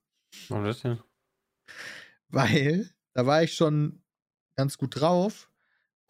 [0.50, 0.98] Oh, das ja.
[2.28, 4.02] Weil da war ich schon
[4.56, 5.50] ganz gut drauf.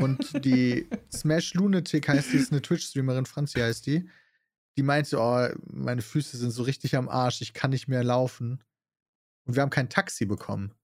[0.00, 4.08] Und die Smash Lunatic heißt die, ist eine Twitch-Streamerin, Franzi heißt die.
[4.76, 8.62] Die meinte, oh, meine Füße sind so richtig am Arsch, ich kann nicht mehr laufen.
[9.46, 10.74] Und wir haben kein Taxi bekommen.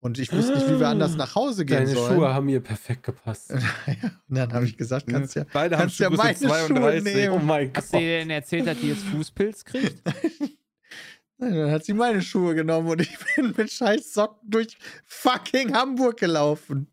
[0.00, 2.14] Und ich wusste nicht, wie wir anders nach Hause gehen Deine sollen.
[2.14, 3.50] Schuhe haben ihr perfekt gepasst.
[3.86, 6.66] ja, und dann habe ich gesagt, kannst ja, Beide kannst ja Handschuhe meine sind Schuhe
[6.66, 7.14] 32.
[7.14, 7.32] nehmen.
[7.32, 10.02] Oh mein Hast du ihr denn erzählt, dass die jetzt Fußpilz kriegt?
[11.38, 15.74] Nein, dann hat sie meine Schuhe genommen und ich bin mit scheiß Socken durch fucking
[15.74, 16.88] Hamburg gelaufen.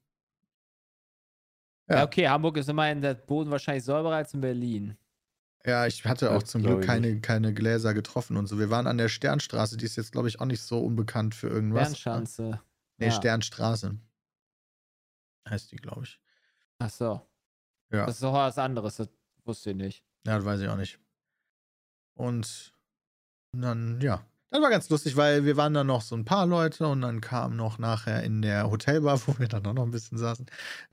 [1.87, 1.97] Ja.
[1.97, 2.03] Ja.
[2.05, 4.97] okay, Hamburg ist immerhin der Boden wahrscheinlich sauberer als in Berlin.
[5.63, 8.59] Ja, ich hatte auch Das zum Glück keine, keine Gläser getroffen und so.
[8.59, 11.47] Wir waren an der Sternstraße, die ist jetzt, glaube ich, auch nicht so unbekannt für
[11.47, 11.89] irgendwas.
[11.89, 12.61] Bernschanze.
[12.97, 13.11] Nee, Ja.
[13.11, 13.97] Sternstraße.
[15.49, 16.19] Heißt die, glaube ich.
[16.79, 17.21] Ach so.
[17.91, 18.05] Ja.
[18.05, 19.09] Das ist doch was anderes, das
[19.43, 20.03] wusste ich nicht.
[20.25, 20.99] Ja, das weiß ich auch nicht.
[22.15, 22.73] Und
[23.51, 24.25] dann, ja.
[24.51, 27.19] Das war ganz lustig, weil wir waren dann noch so ein paar Leute und dann
[27.19, 30.45] kam noch nachher in der Hotelbar, wo wir dann auch noch ein bisschen saßen,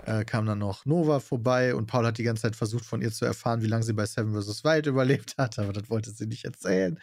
[0.05, 3.13] äh, kam dann noch Nova vorbei und Paul hat die ganze Zeit versucht, von ihr
[3.13, 4.65] zu erfahren, wie lange sie bei Seven vs.
[4.65, 6.99] Wild überlebt hat, aber das wollte sie nicht erzählen.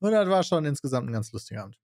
[0.00, 1.78] Und das war schon insgesamt ein ganz lustiger Abend.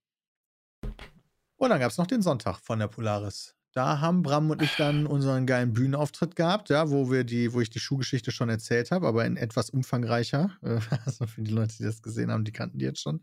[1.68, 3.54] Und dann gab es noch den Sonntag von der Polaris.
[3.74, 7.60] Da haben Bram und ich dann unseren geilen Bühnenauftritt gehabt, ja, wo wir die, wo
[7.60, 10.56] ich die Schuhgeschichte schon erzählt habe, aber in etwas umfangreicher.
[10.62, 13.22] Äh, Also für die Leute, die das gesehen haben, die kannten die jetzt schon.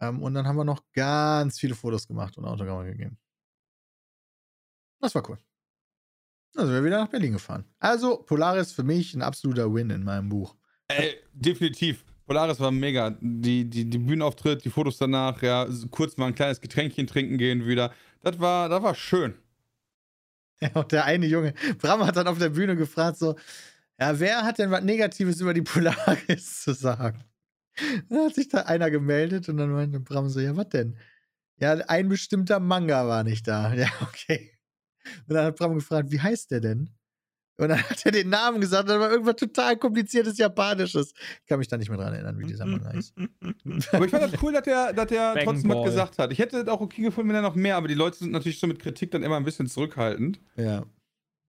[0.00, 3.18] Ähm, und dann haben wir noch ganz viele Fotos gemacht und Autogramme gegeben.
[5.02, 5.36] Das war cool.
[6.54, 7.66] Dann sind wir wieder nach Berlin gefahren.
[7.78, 10.56] Also Polaris für mich ein absoluter Win in meinem Buch.
[10.88, 12.06] Ey, definitiv.
[12.30, 13.16] Polaris war mega.
[13.20, 17.66] Die, die, die Bühnenauftritt, die Fotos danach, ja, kurz mal ein kleines Getränkchen trinken gehen
[17.66, 17.92] wieder.
[18.22, 19.34] Das war, das war schön.
[20.60, 23.34] Ja, und der eine Junge, Bram hat dann auf der Bühne gefragt, so,
[23.98, 27.24] ja, wer hat denn was Negatives über die Polaris zu sagen?
[28.08, 30.96] Dann hat sich da einer gemeldet und dann meinte Bram so, ja, was denn?
[31.56, 33.74] Ja, ein bestimmter Manga war nicht da.
[33.74, 34.52] Ja, okay.
[35.26, 36.90] Und dann hat Bram gefragt, wie heißt der denn?
[37.60, 41.12] Und dann hat er den Namen gesagt, das war irgendwas total kompliziertes Japanisches.
[41.42, 43.14] Ich kann mich da nicht mehr dran erinnern, wie dieser Manga ist.
[43.92, 46.32] Aber ich fand das cool, dass der, dass der trotzdem was gesagt hat.
[46.32, 48.58] Ich hätte das auch okay gefunden, wenn er noch mehr, aber die Leute sind natürlich
[48.58, 50.40] so mit Kritik dann immer ein bisschen zurückhaltend.
[50.56, 50.84] Ja.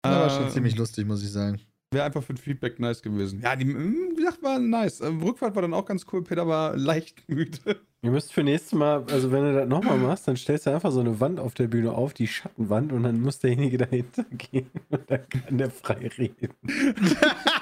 [0.01, 1.61] Das war schon Ähm, ziemlich lustig, muss ich sagen.
[1.93, 3.41] Wäre einfach für ein Feedback nice gewesen.
[3.41, 5.01] Ja, die, mm, wie gesagt, war nice.
[5.01, 6.23] Ähm, Rückfahrt war dann auch ganz cool.
[6.23, 7.81] Peter war leicht müde.
[8.01, 10.91] Ihr müsst für nächstes Mal, also wenn du das nochmal machst, dann stellst du einfach
[10.91, 14.69] so eine Wand auf der Bühne auf, die Schattenwand, und dann muss derjenige dahinter gehen
[14.89, 16.49] und dann kann der frei reden.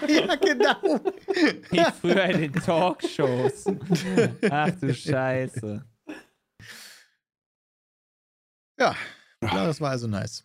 [0.07, 0.99] ja, genau.
[1.69, 3.65] Wie früher in den Talkshows.
[4.49, 5.85] Ach du Scheiße.
[8.79, 8.95] Ja,
[9.41, 10.43] das war also nice.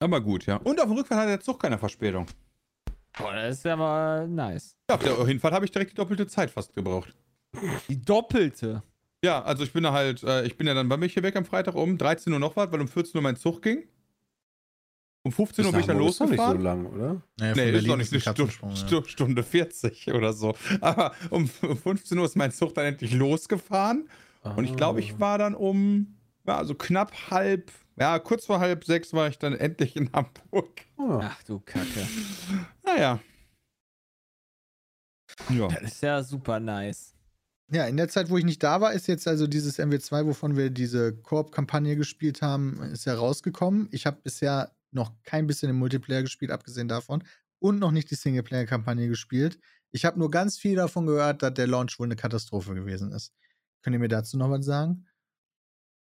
[0.00, 0.56] Aber gut, ja.
[0.56, 2.26] Und auf dem Rückfahrt hatte der Zug keine Verspätung.
[3.16, 4.76] Boah, das ist aber nice.
[4.90, 7.14] Ja, auf der Hinfahrt habe ich direkt die doppelte Zeit fast gebraucht.
[7.88, 8.82] Die doppelte.
[9.24, 11.34] Ja, also ich bin da halt, äh, ich bin ja dann, bin ich hier weg
[11.36, 13.84] am Freitag um 13 Uhr noch was, weil um 14 Uhr mein Zug ging.
[15.24, 16.62] Um 15 Uhr bin ich dann Hamburg ist doch nicht so losgefahren.
[16.62, 17.22] lang, oder?
[17.38, 18.76] Naja, Nee, ist doch nicht eine ein Stunde, ja.
[18.76, 20.54] Stu- Stunde 40 oder so.
[20.80, 24.08] Aber um um 15 Uhr ist mein Zug dann endlich losgefahren.
[24.42, 25.02] Und ich glaube, Ah.
[25.02, 26.14] ich war dann um,
[26.46, 30.82] ja, also knapp halb, ja, kurz vor halb sechs war ich dann endlich in Hamburg.
[30.98, 31.20] Ah.
[31.22, 32.06] Ach du Kacke.
[32.84, 33.20] Naja.
[35.50, 35.68] Ja.
[35.68, 37.16] Das ist ja super nice.
[37.68, 40.56] Ja, in der Zeit, wo ich nicht da war, ist jetzt also dieses MW2, wovon
[40.56, 43.88] wir diese Koop-Kampagne gespielt haben, ist ja rausgekommen.
[43.90, 47.24] Ich habe bisher noch kein bisschen im Multiplayer gespielt, abgesehen davon.
[47.58, 49.58] Und noch nicht die Singleplayer-Kampagne gespielt.
[49.90, 53.32] Ich habe nur ganz viel davon gehört, dass der Launch wohl eine Katastrophe gewesen ist.
[53.82, 55.06] Könnt ihr mir dazu noch was sagen?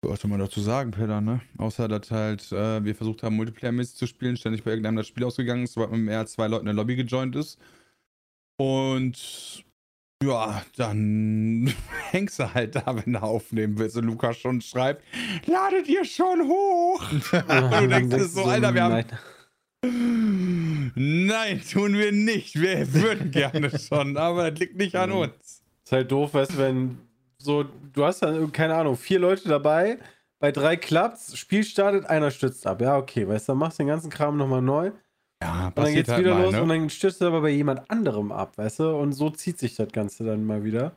[0.08, 1.40] Was soll man dazu sagen, Peter, ne?
[1.58, 5.24] Außer, dass halt äh, wir versucht haben, Multiplayer-mäßig zu spielen, ständig bei irgendeinem das Spiel
[5.24, 7.58] ausgegangen ist, sobald man mit mehr als zwei Leuten in der Lobby gejoint ist.
[8.56, 9.64] Und
[10.22, 11.72] ja, dann
[12.10, 15.02] hängst du halt da, wenn du aufnehmen willst und Lukas schon schreibt,
[15.46, 17.02] ladet ihr schon hoch?
[17.48, 19.04] Ah, du denkst dir so, Alter, wir haben-
[20.94, 21.60] nein.
[21.70, 22.60] Tun wir nicht.
[22.60, 25.62] Wir würden gerne schon, aber das liegt nicht an uns.
[25.84, 26.98] Ist halt doof, weißt du, wenn
[27.44, 29.98] so, du hast dann, keine Ahnung, vier Leute dabei,
[30.38, 32.80] bei drei klappt's, Spiel startet, einer stürzt ab.
[32.80, 34.92] Ja, okay, weißt du, dann machst du den ganzen Kram nochmal neu.
[35.42, 36.78] Ja, Und dann geht's wieder los und ne?
[36.78, 38.96] dann stürzt er aber bei jemand anderem ab, weißt du?
[38.96, 40.92] Und so zieht sich das Ganze dann mal wieder.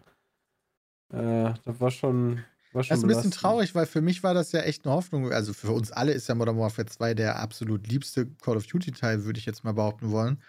[1.11, 2.43] Äh, das war schon.
[2.73, 4.93] War schon Das ist ein bisschen traurig, weil für mich war das ja echt eine
[4.93, 5.31] Hoffnung.
[5.31, 9.25] Also für uns alle ist ja Modern Warfare 2 der absolut liebste Call of Duty-Teil,
[9.25, 10.41] würde ich jetzt mal behaupten wollen.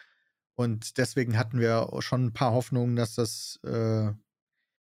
[0.55, 4.11] Und deswegen hatten wir schon ein paar Hoffnungen, dass das, äh,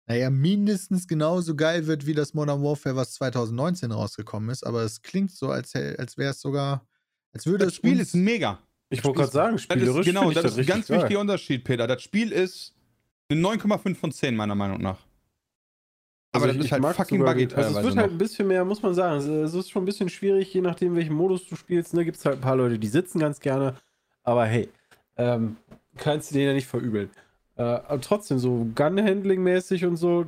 [0.06, 4.66] naja, mindestens genauso geil wird wie das Modern Warfare, was 2019 rausgekommen ist.
[4.66, 6.86] Aber es klingt so, als, als wäre es sogar,
[7.34, 8.60] als würde Das es Spiel ist mega.
[8.90, 10.00] Ich wollte gerade sagen, Das spielerisch.
[10.08, 11.00] ist, genau, ich das ist ein ganz geil.
[11.00, 11.88] wichtiger Unterschied, Peter.
[11.88, 12.74] Das Spiel ist
[13.30, 15.00] eine 9,5 von 10, meiner Meinung nach.
[16.36, 18.04] Aber Also das ist halt fucking buggy Also es wird halt noch.
[18.14, 19.18] ein bisschen mehr, muss man sagen.
[19.20, 21.94] Es- Es ist schon ein bisschen schwierig, je nachdem, welchen Modus du spielst.
[21.94, 23.76] Ne, gibt es halt ein paar Leute, die sitzen ganz gerne.
[24.24, 24.70] Aber hey,
[25.16, 25.58] ähm,
[25.96, 27.10] kannst du denen ja nicht verübeln.
[27.56, 30.26] Äh, aber trotzdem, so Gun-Handling-mäßig und so,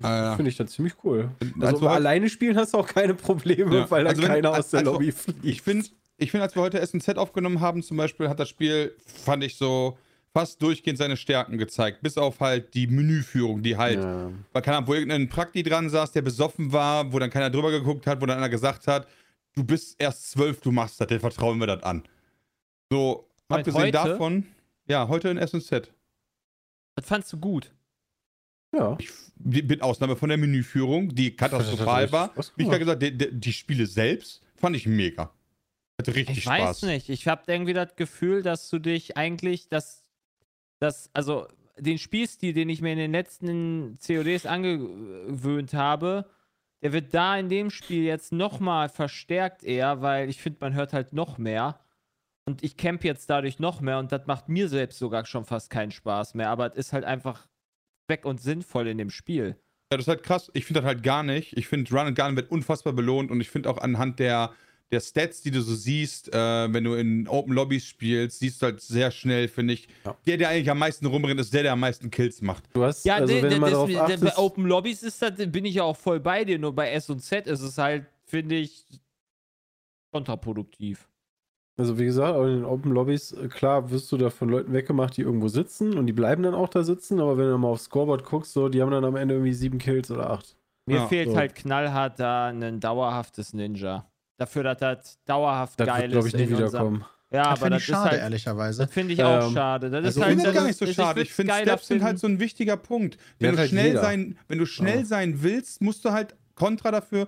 [0.00, 0.36] Ah, ja.
[0.36, 1.30] finde ich das ziemlich cool.
[1.40, 3.90] Also Als wir heute- alleine spielen hast du auch keine Probleme, Ja.
[3.90, 5.44] weil da Also keiner aus der als wir- Lobby fliegt.
[5.44, 5.86] Ich finde,
[6.18, 9.56] ich find, als wir heute SNZ aufgenommen haben, zum Beispiel, hat das Spiel, fand ich
[9.56, 9.98] so,
[10.34, 12.00] fast durchgehend seine Stärken gezeigt.
[12.00, 14.30] Bis auf halt die Menüführung, die halt, Ja.
[14.52, 17.70] weil keine Ahnung, wo irgendein Prakti dran saß, der besoffen war, wo dann keiner drüber
[17.72, 19.06] geguckt hat, wo dann einer gesagt hat,
[19.54, 22.04] du bist erst zwölf, du machst das, den vertrauen wir das an.
[22.90, 23.92] So, abgesehen heute?
[23.92, 24.46] davon,
[24.86, 25.90] ja, heute in SNZ.
[26.94, 27.72] Das fandst du gut.
[28.74, 28.96] ja.
[28.98, 29.10] Ich,
[29.44, 32.32] mit Ausnahme von der Menüführung, die katastrophal war.
[32.56, 35.32] Wie ich gerade gesagt, die, die, die Spiele selbst fand ich mega.
[35.98, 36.60] Hatte richtig Ich Spaß.
[36.60, 37.08] weiß nicht.
[37.08, 40.04] Ich habe irgendwie das Gefühl, dass du dich eigentlich, dass,
[40.78, 41.46] dass, also
[41.78, 46.26] den Spielstil, den ich mir in den letzten CODs angewöhnt habe,
[46.82, 50.92] der wird da in dem Spiel jetzt nochmal verstärkt eher, weil ich finde, man hört
[50.92, 51.80] halt noch mehr.
[52.44, 55.70] Und ich camp jetzt dadurch noch mehr und das macht mir selbst sogar schon fast
[55.70, 56.50] keinen Spaß mehr.
[56.50, 57.46] Aber es ist halt einfach
[58.08, 59.56] weg und sinnvoll in dem Spiel.
[59.92, 60.50] Ja, das ist halt krass.
[60.54, 61.56] Ich finde das halt gar nicht.
[61.56, 64.52] Ich finde, Run and Gun wird unfassbar belohnt und ich finde auch anhand der,
[64.90, 68.66] der Stats, die du so siehst, äh, wenn du in Open Lobbys spielst, siehst du
[68.66, 70.16] halt sehr schnell, finde ich, Ja.
[70.26, 72.64] der, der eigentlich am meisten rumrennt, ist der, der am meisten Kills macht.
[72.74, 75.64] Du hast, Ja, also wenn das- darauf das- achtest, bei Open Lobbys ist das, bin
[75.64, 78.56] ich ja auch voll bei dir, nur bei S und Z ist es halt, finde
[78.56, 78.84] ich,
[80.12, 81.08] kontraproduktiv.
[81.78, 84.72] Also wie gesagt, auch in den Open Lobbys, äh, klar wirst du da von Leuten
[84.72, 87.68] weggemacht, die irgendwo sitzen und die bleiben dann auch da sitzen, aber wenn du mal
[87.68, 90.54] aufs Scoreboard guckst, so, die haben dann am Ende irgendwie sieben Kills oder acht.
[90.86, 91.36] Mir Ja, fehlt so.
[91.36, 94.04] halt knallhart da ein dauerhaftes Ninja.
[94.36, 96.34] Dafür, dass das dauerhaft Das geil wird, glaube ist.
[96.34, 97.04] ich, nie in unserem- wiederkommen.
[97.30, 98.82] Ja, das aber das ich ist schade, halt, ehrlicherweise.
[98.84, 99.88] das finde ich Ähm, auch schade.
[99.88, 101.22] Das also ist Ich halt, finde das das gar nicht ist- so ich schade.
[101.22, 103.16] Ich finde, Steps sind halt so ein wichtiger Punkt.
[103.38, 104.00] Wenn du halt schnell jeder.
[104.02, 105.04] sein, wenn du schnell Ja.
[105.06, 107.26] sein willst, musst du halt kontra dafür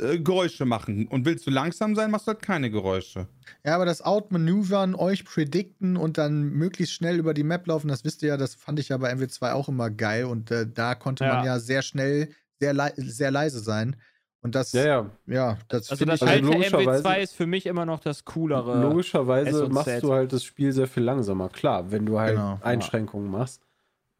[0.00, 1.06] äh, Geräusche machen.
[1.08, 3.28] Und willst du langsam sein, machst du halt keine Geräusche.
[3.64, 8.04] Ja, aber das Outmanövern, euch predikten und dann möglichst schnell über die Map laufen, das
[8.04, 10.24] wisst ihr ja, das fand ich ja bei MW2 auch immer geil.
[10.24, 11.54] Und äh, da konnte man Ja.
[11.54, 13.96] ja sehr schnell, sehr, lei sehr leise sein.
[14.40, 15.10] Und das, Ja, ja.
[15.26, 18.00] ja, das Also finde das ich Also alte logischerweise- MW2 ist für mich immer noch
[18.00, 18.78] das coolere.
[18.82, 20.02] Logischerweise machst Z.
[20.02, 21.48] du halt das Spiel sehr viel langsamer.
[21.48, 22.60] Klar, wenn du halt Genau, ja.
[22.62, 23.62] Einschränkungen machst.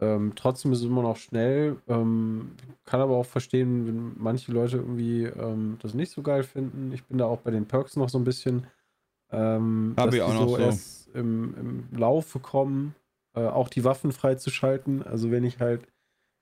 [0.00, 1.76] Ähm, trotzdem ist es immer noch schnell.
[1.88, 2.52] Ähm,
[2.84, 6.92] kann aber auch verstehen, wenn manche Leute irgendwie ähm, das nicht so geil finden.
[6.92, 8.66] Ich bin da auch bei den Perks noch so ein bisschen.
[9.30, 10.58] Ähm, Hab dass ich auch noch so.
[10.58, 11.54] erst im,
[11.92, 12.94] im Laufe kommen,
[13.34, 15.02] äh, auch die Waffen freizuschalten.
[15.02, 15.82] Also wenn ich halt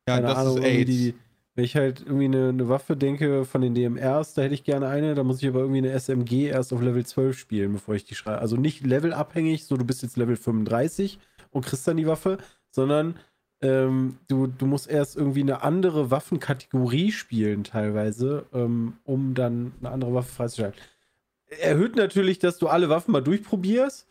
[0.09, 1.15] Ja, keine Ahnung, die,
[1.55, 4.89] wenn ich halt irgendwie eine, eine Waffe denke von den DMRs, da hätte ich gerne
[4.89, 8.05] eine, da muss ich aber irgendwie eine SMG erst auf Level 12 spielen, bevor ich
[8.05, 8.41] die schreibe.
[8.41, 11.19] Also nicht levelabhängig, so du bist jetzt Level 35
[11.51, 12.39] und kriegst dann die Waffe,
[12.71, 13.17] sondern
[13.63, 19.91] ähm, du, du musst erst irgendwie eine andere Waffenkategorie spielen, teilweise, ähm, um dann eine
[19.91, 20.81] andere Waffe freizuschalten.
[21.61, 24.09] Erhöht natürlich, dass du alle Waffen mal durchprobierst,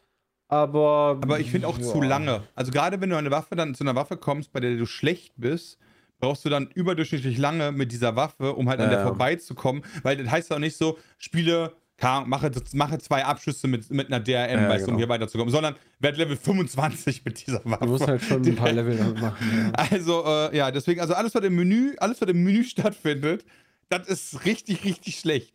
[0.48, 1.18] aber.
[1.22, 1.84] Aber ich finde auch ja.
[1.84, 2.44] zu lange.
[2.56, 5.34] Also gerade wenn du eine Waffe dann zu einer Waffe kommst, bei der du schlecht
[5.38, 5.78] bist,
[6.20, 9.84] brauchst du dann überdurchschnittlich lange mit dieser Waffe, um halt an Ja, der vorbeizukommen.
[10.04, 11.74] Weil das heißt auch nicht so, spiele,
[12.04, 14.98] mache, mache zwei Abschüsse mit, mit einer DRM, Ja, weißt du, um genau.
[15.00, 17.86] hier weiterzukommen, sondern werd Level 25 mit dieser Waffe.
[17.86, 19.48] Du musst halt schon ein paar Level damit machen.
[19.58, 19.72] Ja.
[19.92, 23.46] Also, äh, ja, deswegen, also alles, was im Menü, alles, was im Menü stattfindet,
[23.90, 25.54] das ist richtig, richtig schlecht.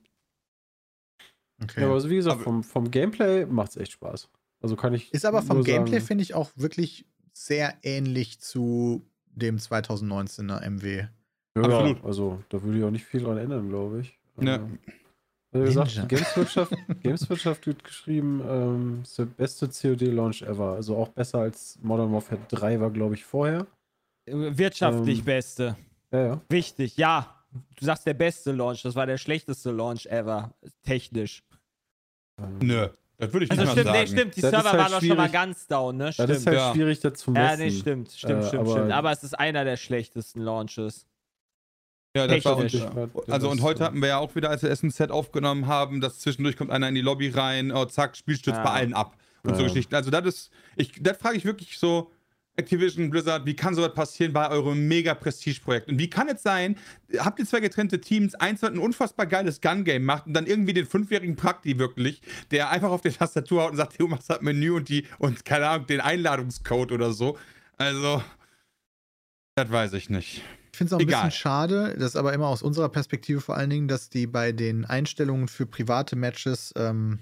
[1.62, 1.80] okay.
[1.80, 4.28] Ja, aber also wie gesagt, Aber- vom, vom Gameplay macht es echt Spaß.
[4.62, 5.12] Also kann ich.
[5.12, 11.04] Ist aber vom Gameplay, finde ich, auch wirklich sehr ähnlich zu dem 2019er MW.
[11.56, 12.04] ja, absolut.
[12.04, 14.18] Also da würde ich auch nicht viel dran ändern, glaube ich.
[14.38, 14.78] Ne.
[15.62, 16.08] Wie gesagt.
[16.08, 20.72] Gameswirtschaft, Gameswirtschaft wird geschrieben, ähm, ist der beste COD-Launch ever.
[20.72, 23.66] Also auch besser als Modern Warfare 3 war, glaube ich, vorher.
[24.26, 25.76] Wirtschaftlich Ähm, beste.
[26.12, 26.40] Ja, ja.
[26.48, 27.32] Wichtig, ja.
[27.76, 30.52] Du sagst der beste Launch, das war der schlechteste Launch ever.
[30.82, 31.42] Technisch.
[32.60, 34.18] Nö, das würde ich Also nicht stimmt, mal nee, sagen.
[34.18, 36.04] stimmt, die Das ist Server halt waren doch schon mal ganz down, ne?
[36.06, 36.30] Das Stimmt.
[36.30, 36.72] ist halt ja.
[36.74, 37.60] schwierig, das zu messen.
[37.60, 38.92] ja, nee, stimmt, stimmt, Äh, stimmt, aber- stimmt.
[38.92, 41.06] Aber es ist einer der schlechtesten Launches.
[42.16, 42.78] Ja, das war unter.
[42.78, 46.00] Ja, Also und heute äh, hatten wir ja auch wieder, als wir SNZ aufgenommen haben,
[46.00, 48.64] dass zwischendurch kommt einer in die Lobby rein, oh, zack, Spiel stürzt Ja.
[48.64, 49.16] bei allen ab.
[49.42, 49.68] Und so Ja.
[49.68, 49.94] Geschichten.
[49.94, 52.10] Also das ist, ich, das frage ich wirklich so,
[52.58, 55.88] Activision, Blizzard, wie kann sowas passieren bei eurem mega Prestige-Projekt?
[55.88, 56.76] Und wie kann es sein,
[57.18, 60.72] habt ihr zwei getrennte Teams, eins hat ein unfassbar geiles Gun-Game macht und dann irgendwie
[60.72, 64.40] den fünfjährigen Prakti wirklich, der einfach auf die Tastatur haut und sagt, du machst das
[64.40, 67.36] Menü und die, und keine Ahnung, den Einladungscode oder so.
[67.76, 68.22] Also,
[69.54, 70.42] das weiß ich nicht.
[70.76, 71.24] Ich finde es auch ein Egal.
[71.24, 74.52] bisschen schade, das ist aber immer aus unserer Perspektive vor allen Dingen, dass die bei
[74.52, 77.20] den Einstellungen für private Matches ähm,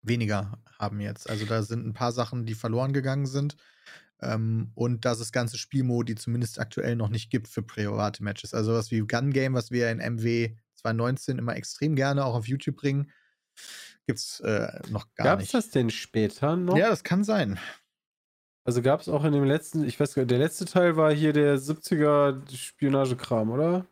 [0.00, 1.28] weniger haben jetzt.
[1.28, 3.56] Also da sind ein paar Sachen, die verloren gegangen sind.
[4.20, 8.54] Ähm, und dass es ganze Spielmodi zumindest aktuell noch nicht gibt für private Matches.
[8.54, 12.46] Also was wie Gun Game, was wir in MW 2019 immer extrem gerne auch auf
[12.46, 13.10] YouTube bringen,
[14.06, 15.52] gibt es äh, noch gar Gab's nicht.
[15.52, 16.76] Gab es das denn später noch?
[16.76, 17.58] Ja, das kann sein.
[18.64, 21.12] Also gab es auch in dem letzten, ich weiß gar nicht, der letzte Teil war
[21.12, 23.86] hier der 70er Spionagekram, oder?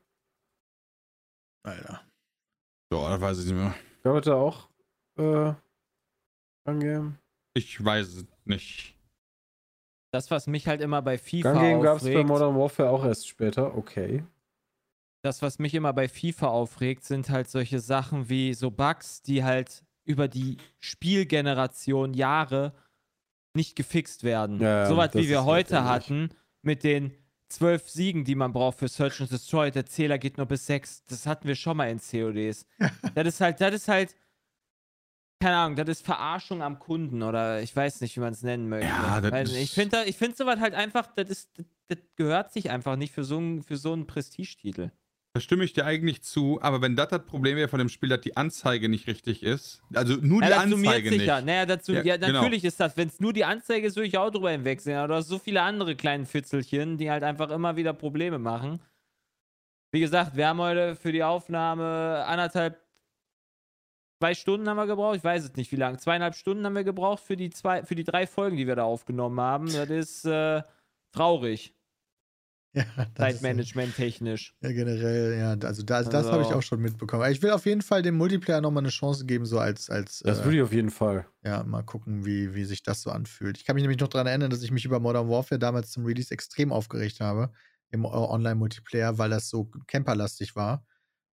[1.64, 2.01] Alter.
[2.93, 3.75] Ja, das weiß ich nicht mehr.
[4.03, 4.68] Gab es da auch
[5.18, 5.55] äh,
[6.64, 7.18] Gun
[7.55, 8.97] Ich weiß es nicht.
[10.12, 13.05] Das, was mich halt immer bei FIFA Gun Game gab es bei Modern Warfare auch
[13.05, 14.25] erst später, okay.
[15.23, 19.45] das, was mich immer bei FIFA aufregt, sind halt solche Sachen wie so Bugs, die
[19.45, 22.75] halt über die Spielgeneration Jahre
[23.55, 24.61] nicht gefixt werden.
[24.61, 25.90] Ja, das wie wir heute natürlich.
[25.90, 26.30] hatten
[26.62, 27.12] mit den
[27.48, 29.70] zwölf Siegen, die man braucht für Search and Destroy.
[29.70, 31.05] Der Zähler geht nur bis sechs.
[31.07, 32.66] Das hatten wir schon mal in CODs.
[33.14, 34.14] das ist halt, das ist halt,
[35.40, 38.68] keine Ahnung, das ist Verarschung am Kunden oder ich weiß nicht, wie man es nennen
[38.68, 38.88] möchte.
[38.88, 42.70] Ja, das ich finde ich find sowas halt einfach, das, ist, das, das gehört sich
[42.70, 44.90] einfach nicht für so einen, für so einen Prestigetitel.
[45.33, 48.09] Da stimme ich dir eigentlich zu, aber wenn das das Problem wäre von dem Spiel,
[48.09, 51.28] dass die Anzeige nicht richtig ist, also nur die Ja, summiert Anzeige sich nicht.
[51.28, 51.41] ja.
[51.41, 52.33] Naja, dazu, Ja, ja, genau.
[52.33, 54.99] natürlich ist das, wenn es nur die Anzeige ist, würde ich auch drüber hinwegsehen.
[54.99, 58.81] Aber du hast so viele andere kleine Fitzelchen, die halt einfach immer wieder Probleme machen.
[59.93, 62.81] Wie gesagt, wir haben heute für die Aufnahme anderthalb,
[64.20, 65.16] zwei Stunden haben wir gebraucht.
[65.16, 65.99] Ich weiß es nicht, wie lange.
[65.99, 68.83] Zweieinhalb Stunden haben wir gebraucht für die zwei, für die drei Folgen, die wir da
[68.83, 69.72] aufgenommen haben.
[69.72, 70.62] Das ist äh,
[71.12, 71.72] traurig,
[72.75, 72.85] Ja,
[73.16, 74.55] Zeitmanagement technisch.
[74.61, 77.23] Ja, generell, ja, also das, das habe ich Also- auch schon mitbekommen.
[77.23, 80.21] Aber ich will auf jeden Fall dem Multiplayer nochmal eine Chance geben, so als, als
[80.21, 81.27] Das äh, würde ich auf jeden Fall.
[81.45, 83.57] ja, mal gucken, wie, wie sich das so anfühlt.
[83.59, 86.05] Ich kann mich nämlich noch daran erinnern, dass ich mich über Modern Warfare damals zum
[86.05, 87.51] Release extrem aufgeregt habe
[87.91, 90.85] im äh, Online-Multiplayer, weil das so camperlastig war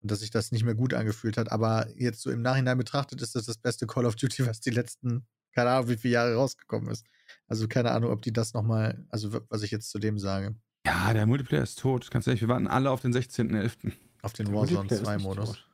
[0.01, 1.51] und dass sich das nicht mehr gut angefühlt hat.
[1.51, 4.69] Aber jetzt so im Nachhinein betrachtet ist das das beste Call of Duty, was die
[4.69, 7.05] letzten, keine Ahnung, wie viele Jahre rausgekommen ist.
[7.47, 10.55] Also keine Ahnung, ob die das nochmal, also was ich jetzt zu dem sage,
[10.85, 12.11] Ja, der Multiplayer ist tot.
[12.11, 13.91] Ganz ehrlich, wir warten alle auf den 16.11.
[14.21, 15.49] auf den Warzone Multiplayer ist nicht 2-Modus.
[15.49, 15.67] tot.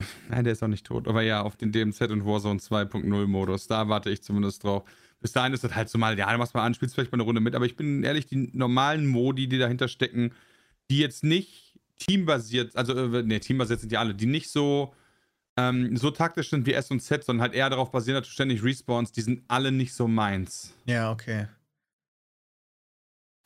[0.28, 1.08] Nein, der ist auch nicht tot.
[1.08, 3.66] Aber ja, auf den DMZ und Warzone 2.0 Modus.
[3.66, 4.84] Da warte ich zumindest drauf.
[5.20, 7.16] Bis dahin ist das halt so mal, ja, du machst mal an, spielst vielleicht mal
[7.16, 7.54] eine Runde mit.
[7.54, 10.32] Aber ich bin ehrlich, die normalen Modi, die dahinter stecken,
[10.90, 12.92] die jetzt nicht teambasiert, also,
[13.22, 14.94] nee, teambasiert sind die alle, die nicht so,
[15.56, 18.32] ähm, so taktisch sind wie S und Z, sondern halt eher darauf basieren, dass du
[18.32, 20.74] ständig respawnst, die sind alle nicht so meins.
[20.84, 21.46] Ja, okay.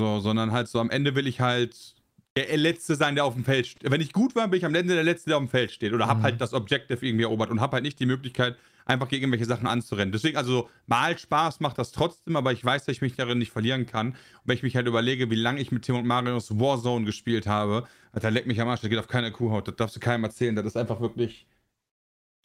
[0.00, 1.94] So, sondern halt so am Ende will ich halt
[2.36, 3.90] der Letzte sein, der auf dem Feld steht.
[3.90, 5.92] Wenn ich gut war, bin ich am Ende der Letzte, der auf dem Feld steht.
[5.92, 6.22] Oder hab Mhm.
[6.22, 9.66] halt das Objective irgendwie erobert und hab halt nicht die Möglichkeit, einfach gegen irgendwelche Sachen
[9.66, 10.10] anzurennen.
[10.10, 13.52] Deswegen, also mal Spaß macht das trotzdem, aber ich weiß, dass ich mich darin nicht
[13.52, 14.08] verlieren kann.
[14.12, 17.46] Und wenn ich mich halt überlege, wie lange ich mit Tim und Marius Warzone gespielt
[17.46, 19.68] habe, da leckt mich am Arsch, das geht auf keine Kuhhaut.
[19.68, 20.56] Das darfst du keinem erzählen.
[20.56, 21.46] Das ist einfach wirklich.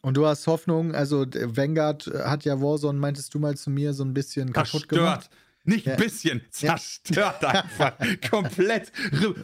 [0.02, 4.04] Und du hast Hoffnung, also Vanguard hat ja Warzone, meintest du mal zu mir, so
[4.04, 5.30] ein bisschen kaputt gemacht.
[5.66, 5.92] Nicht Ja.
[5.94, 6.76] ein bisschen, Ja.
[6.76, 7.92] zerstört einfach.
[8.30, 8.90] Komplett.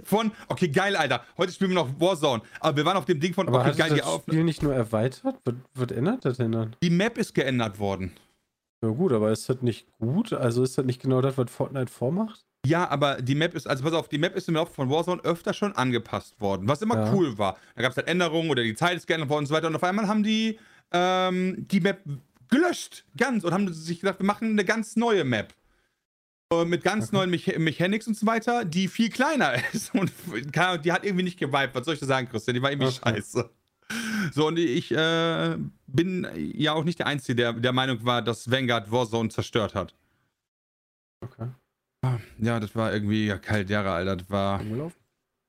[0.04, 1.24] Von, okay, geil, Alter.
[1.36, 2.42] Heute spielen wir noch Warzone.
[2.60, 4.62] Aber wir waren auf dem Ding von, Aber okay, geil, die, das auf, Spiel nicht
[4.62, 5.22] nur erweitert?
[5.44, 6.76] Was, was ändert das denn dann?
[6.82, 8.12] die Map ist geändert worden.
[8.82, 10.32] Ja gut, aber ist das nicht gut?
[10.32, 12.40] Also ist das nicht genau das, was Fortnite vormacht?
[12.66, 15.20] Ja, aber die Map ist, also pass auf, die Map ist im Laufe von Warzone
[15.24, 17.12] öfter schon angepasst worden, was immer Ja.
[17.12, 17.56] cool war.
[17.74, 19.66] Da gab es halt Änderungen oder die Zeit ist geändert worden und so weiter.
[19.66, 20.58] Und auf einmal haben die
[20.92, 22.00] ähm, die Map
[22.48, 25.54] gelöscht, ganz, und haben sich gedacht, wir machen eine ganz neue Map.
[26.52, 27.16] Äh, Mit ganz Okay.
[27.16, 29.94] neuen Mecha Mechanics und so weiter, die viel kleiner ist.
[29.94, 30.12] Und
[30.84, 31.74] die hat irgendwie nicht geweibt.
[31.74, 32.54] Was soll ich da sagen, Christian?
[32.54, 33.14] Die war irgendwie Okay.
[33.16, 33.50] scheiße.
[34.32, 38.50] So, und ich äh, bin ja auch nicht der Einzige, der der Meinung war, dass
[38.50, 39.94] Vanguard Warzone zerstört hat.
[41.22, 41.48] Okay.
[42.38, 44.16] Ja, das war irgendwie ja, Caldera, Alter.
[44.16, 44.92] Das war, Umlauf?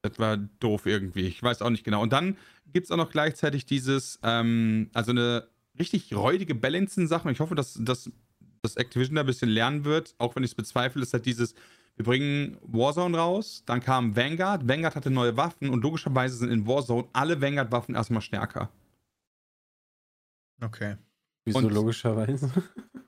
[0.04, 1.22] das war doof irgendwie.
[1.28, 2.02] Ich weiß auch nicht genau.
[2.02, 2.38] Und dann
[2.72, 5.48] gibt es auch noch gleichzeitig dieses, ähm, also eine
[5.80, 7.32] richtig räudige Balancing-Sache.
[7.32, 8.12] Ich hoffe, dass, dass,
[8.64, 11.54] dass Activision da ein bisschen lernen wird, auch wenn ich es bezweifle, ist halt dieses,
[11.98, 16.66] wir bringen Warzone raus, dann kam Vanguard, Vanguard hatte neue Waffen und logischerweise sind in
[16.66, 18.70] Warzone alle Vanguard-Waffen erstmal stärker.
[20.62, 20.96] Okay.
[21.46, 22.50] Wieso Und- logischerweise?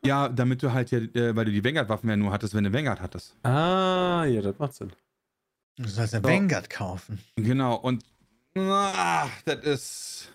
[0.05, 2.71] Ja, damit du halt ja, äh, weil du die Vanguard-Waffen ja nur hattest, wenn du
[2.71, 3.35] Vanguard hattest.
[3.43, 4.93] ah, ja, das macht Sinn.
[5.77, 6.29] Du sollst eine So.
[6.29, 7.17] Vanguard kaufen.
[7.37, 8.03] Genau, und
[8.55, 10.31] ah, das ist.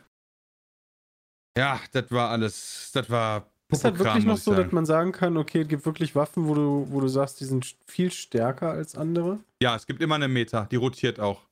[1.56, 2.90] Ja, das war alles.
[2.94, 3.46] Das war.
[3.70, 6.54] Ist Pupokram, wirklich noch so, dass man sagen kann, okay, es gibt wirklich Waffen, wo
[6.54, 9.38] du, wo du sagst, die sind viel stärker als andere?
[9.62, 11.42] Ja, es gibt immer eine Meta, die rotiert auch.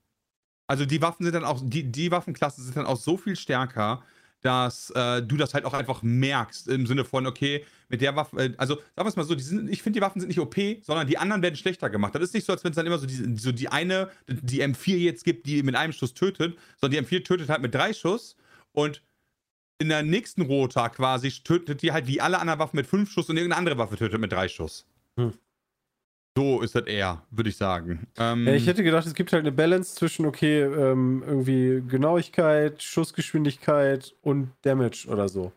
[0.66, 4.02] Also die Waffen sind dann auch, die, die Waffenklassen sind dann auch so viel stärker,
[4.40, 8.36] dass äh, du das halt auch einfach merkst, im Sinne von, okay, mit der Waffe,
[8.36, 10.56] äh, also sagen wir es mal so, sind, ich finde, die Waffen sind nicht OP,
[10.82, 12.14] sondern die anderen werden schlechter gemacht.
[12.14, 14.62] Das ist nicht so, als wenn es dann immer so die, so die eine, die
[14.62, 17.92] M4 jetzt gibt, die mit einem Schuss tötet, sondern die M4 tötet halt mit drei
[17.92, 18.36] Schuss
[18.72, 19.02] und
[19.78, 23.28] in der nächsten Rota quasi tötet die halt wie alle anderen Waffen mit fünf Schuss
[23.28, 24.86] und irgendeine andere Waffe tötet mit drei Schuss.
[25.16, 25.32] Hm.
[26.36, 28.06] So ist das eher, würde ich sagen.
[28.16, 32.82] Ähm, Ja, ich hätte gedacht, es gibt halt eine Balance zwischen, okay, ähm, irgendwie Genauigkeit,
[32.82, 35.52] Schussgeschwindigkeit und Damage oder so.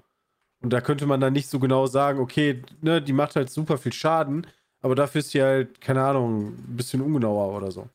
[0.61, 3.78] Und da könnte man dann nicht so genau sagen, okay, ne, die macht halt super
[3.78, 4.47] viel Schaden,
[4.82, 7.88] aber dafür ist sie halt, keine Ahnung, ein bisschen ungenauer oder so.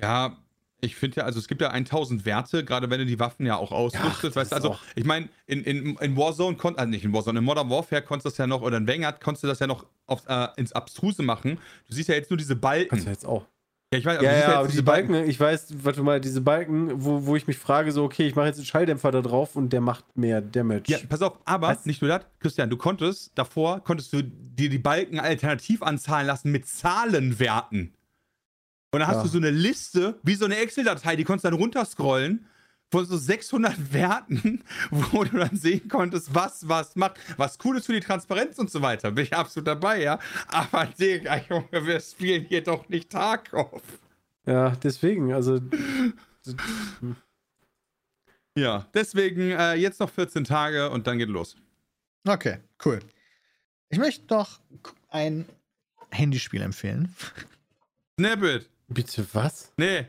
[0.00, 0.36] Ja,
[0.82, 3.56] ich finde ja, also es gibt ja 1000 Werte, gerade wenn du die Waffen ja
[3.56, 4.24] auch ausrüstest.
[4.24, 7.44] das weißt also ich meine, in, in, in Warzone, kon also nicht in Warzone, in
[7.44, 9.86] Modern Warfare konntest du das ja noch, oder in Vanguard konntest du das ja noch
[10.06, 11.58] auf, äh, ins Abstruse machen.
[11.88, 12.90] Du siehst ja jetzt nur diese Balken.
[12.90, 13.46] Kannst du jetzt auch.
[13.92, 17.04] Ja, ich weiß, aber Ja, ja, aber diese Balken, ich weiß, warte mal, diese Balken,
[17.04, 19.72] wo, wo ich mich frage, so, okay, ich mache jetzt einen Schalldämpfer da drauf und
[19.72, 20.84] der macht mehr Damage.
[20.88, 21.86] Ja, pass auf, aber Was?
[21.86, 26.50] nicht nur das, Christian, du konntest davor, konntest du dir die Balken alternativ anzahlen lassen
[26.50, 27.92] mit Zahlenwerten.
[28.92, 29.22] Und dann hast Ja.
[29.22, 32.46] du so eine Liste, wie so eine Excel-Datei, die konntest du dann runterscrollen
[32.90, 37.18] von so 600 Werten, wo du dann sehen konntest, was was macht.
[37.38, 39.10] Was cool ist für die Transparenz und so weiter.
[39.10, 40.18] Bin ich absolut dabei, ja.
[40.48, 43.82] Aber Digga, Junge, wir spielen hier doch nicht Tarkov.
[44.44, 45.58] Ja, deswegen, also,
[48.56, 51.56] Ja, deswegen äh, jetzt noch 14 Tage und dann geht los.
[52.28, 52.98] Okay, cool.
[53.88, 54.60] Ich möchte noch
[55.08, 55.46] ein
[56.10, 57.14] Handyspiel empfehlen.
[58.20, 58.68] Snapit.
[58.92, 59.72] Bitte was?
[59.76, 60.06] Nee.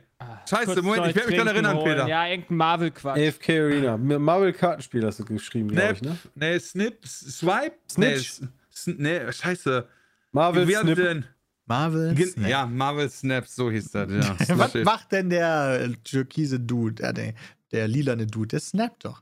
[0.50, 1.96] Scheiße, Kurz Moment, ich werde mich dran Trinken erinnern, holen.
[1.96, 2.08] Peter.
[2.08, 3.18] Ja, irgendein Marvel-Quatsch.
[3.20, 3.98] AFK Arena.
[3.98, 6.18] Marvel-Kartenspiel hast du geschrieben, glaube ich, ne?
[6.36, 7.76] Nee, Snip, Swipe?
[7.92, 8.42] Snitch.
[8.86, 9.86] Nee, nee, scheiße.
[10.32, 10.96] Marvel Wie Snip.
[10.96, 11.26] denn?
[11.66, 12.14] Marvel.
[12.16, 12.50] Gen- Snap.
[12.50, 14.36] Ja, Marvel Snap, so hieß das, ja.
[14.58, 17.34] Was macht denn der äh, türkise Dude, äh, der,
[17.72, 18.48] der lilane Dude?
[18.48, 19.22] Der snappt doch.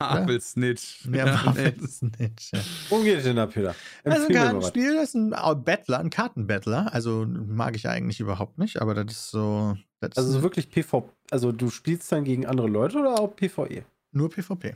[0.00, 1.04] Marvel Snitch.
[1.12, 1.86] Ja, Marvel nee.
[1.86, 2.52] Snitch.
[2.52, 2.60] ja.
[2.88, 3.74] Worum geht es denn da, Peter?
[4.04, 4.52] Also ein Empfehl mir mal was.
[4.72, 5.30] Kartenspiel, das ist ein
[5.64, 6.92] Battler, ein Kartenbattler.
[6.94, 9.76] Also mag ich eigentlich überhaupt nicht, aber das ist so.
[10.00, 11.10] Das Also ist so wirklich PvP.
[11.30, 13.84] Also du spielst dann gegen andere Leute oder auch PvE?
[14.12, 14.74] nur PvP.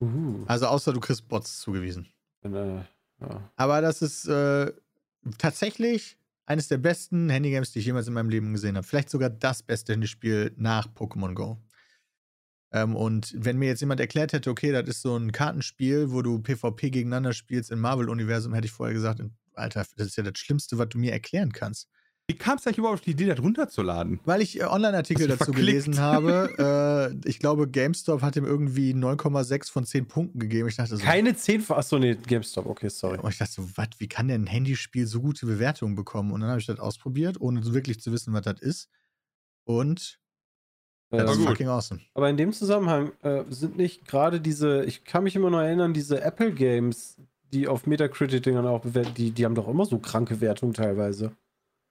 [0.00, 0.44] Uh.
[0.46, 2.08] Also außer du kriegst Bots zugewiesen.
[2.42, 2.84] Dann, äh,
[3.20, 3.50] ja.
[3.56, 4.72] Aber das ist äh,
[5.38, 8.86] tatsächlich eines der besten Handygames, die ich jemals in meinem Leben gesehen habe.
[8.86, 11.58] Vielleicht sogar das beste Handyspiel nach Pokémon Go.
[12.72, 16.22] Ähm, und wenn mir jetzt jemand erklärt hätte, okay, das ist so ein Kartenspiel, wo
[16.22, 19.22] du PvP gegeneinander spielst im Marvel-Universum, hätte ich vorher gesagt,
[19.54, 21.88] Alter, das ist ja das Schlimmste, was du mir erklären kannst.
[22.30, 24.20] Wie kam es eigentlich überhaupt auf die Idee, das runterzuladen?
[24.26, 25.66] Weil ich äh, Online-Artikel dazu verklickt?
[25.66, 27.14] gelesen habe.
[27.24, 30.68] äh, ich glaube, GameStop hat ihm irgendwie 9,6 von 10 Punkten gegeben.
[30.68, 31.78] Ich dachte so, Keine 10 von.
[31.78, 33.18] Achso, nee, GameStop, okay, sorry.
[33.18, 36.32] Und ich dachte so, was, wie kann denn ein Handyspiel so gute Bewertungen bekommen?
[36.32, 38.90] Und dann habe ich das ausprobiert, ohne wirklich zu wissen, was das ist.
[39.64, 40.20] Und
[41.10, 41.48] das ist gut.
[41.48, 42.00] fucking awesome.
[42.14, 45.92] aber in dem Zusammenhang äh, sind nicht gerade diese, ich kann mich immer noch erinnern,
[45.94, 47.16] diese Apple Games,
[47.52, 51.32] die auf Metacritic-Dingern auch bewertet, die, die haben doch immer so kranke Wertungen teilweise.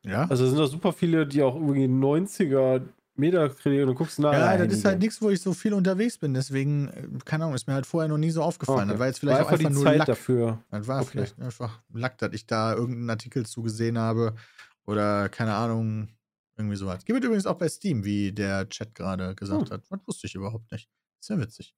[0.06, 0.26] Ja.
[0.30, 2.82] Also sind da super viele, die auch irgendwie 90er
[3.16, 4.32] Metacritic und du guckst nach.
[4.34, 6.36] ja, nein, das ist halt nichts, wo ich so viel unterwegs bin.
[6.36, 8.82] Deswegen, äh, keine Ahnung, ist mir halt vorher noch nie so aufgefallen.
[8.82, 8.90] Okay.
[8.92, 10.08] Das war jetzt vielleicht War auch einfach einfach die nur Zeit Lack.
[10.08, 10.60] dafür.
[10.70, 11.10] Das war Okay.
[11.12, 14.36] vielleicht einfach Lack, dass ich da irgendeinen Artikel zugesehen habe.
[14.86, 16.10] Oder keine Ahnung,
[16.58, 17.06] irgendwie sowas.
[17.06, 19.74] Gibt es übrigens auch bei Steam, wie der Chat gerade gesagt Hm.
[19.74, 19.84] hat.
[19.90, 20.90] Das wusste ich überhaupt nicht.
[21.20, 21.74] Sehr witzig.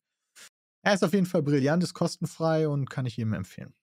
[0.83, 3.73] Er ist auf jeden Fall brillant, ist kostenfrei und kann ich jedem empfehlen.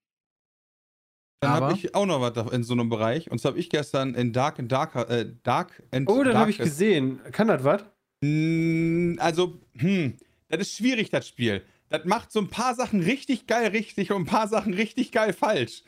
[1.40, 3.30] Dann habe ich auch noch was in so einem Bereich.
[3.30, 6.50] Und zwar habe ich gestern in Dark and Darker, äh, Dark and Oh, dann habe
[6.50, 7.20] ich gesehen.
[7.32, 7.84] Kann das was?
[8.22, 10.16] Mm, Also, hm,
[10.48, 11.62] das ist schwierig, das Spiel.
[11.90, 15.32] Das macht so ein paar Sachen richtig geil richtig und ein paar Sachen richtig geil
[15.34, 15.84] falsch.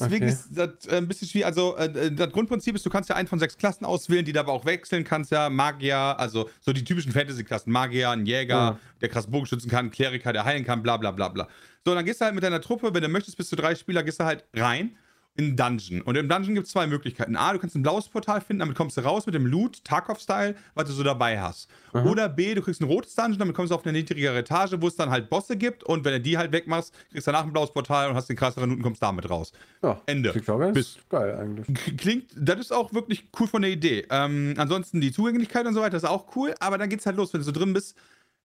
[0.00, 0.32] Deswegen Okay.
[0.34, 1.46] ist das äh, ein bisschen schwierig.
[1.46, 4.40] Also, äh, das Grundprinzip ist, du kannst ja einen von sechs Klassen auswählen, die du
[4.40, 5.30] aber auch wechseln kannst.
[5.32, 7.72] Ja, Magier, also so die typischen Fantasy-Klassen.
[7.72, 8.78] Magier, ein Jäger, Ja.
[9.00, 11.48] der krass Bogen schützen kann, ein Kleriker, der heilen kann, bla bla bla bla.
[11.84, 14.02] So, dann gehst du halt mit deiner Truppe, wenn du möchtest, bis zu drei Spieler,
[14.02, 14.96] gehst du halt rein in
[15.38, 16.00] einen Dungeon.
[16.02, 17.36] Und im Dungeon gibt es zwei Möglichkeiten.
[17.36, 20.54] A, du kannst ein blaues Portal finden, damit kommst du raus mit dem Loot, Tarkov-Style,
[20.74, 21.68] was du so dabei hast.
[21.92, 22.04] Aha.
[22.04, 24.88] Oder B, du kriegst ein rotes Dungeon, damit kommst du auf eine niedrigere Etage, wo
[24.88, 25.84] es dann halt Bosse gibt.
[25.84, 28.36] Und wenn du die halt wegmachst, kriegst du danach ein blaues Portal und hast den
[28.36, 29.52] krasseren Loot und kommst damit raus.
[29.82, 30.30] Ja, Ende.
[30.30, 31.96] klingt auch ganz Bis- geil eigentlich.
[31.96, 34.06] Klingt, das ist auch wirklich cool von der Idee.
[34.10, 37.32] Ähm, ansonsten die Zugänglichkeit und so weiter ist auch cool, aber dann geht's halt los,
[37.32, 37.96] wenn du so drin bist.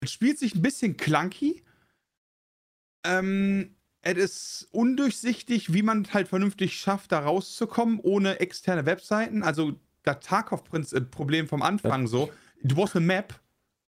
[0.00, 1.62] Es spielt sich ein bisschen clunky.
[3.04, 9.42] Ähm, es ist undurchsichtig, wie man halt vernünftig schafft, da rauszukommen, ohne externe Webseiten.
[9.42, 12.30] Also das Tarkov-Problem vom Anfang so.
[12.62, 13.38] Du brauchst eine Map,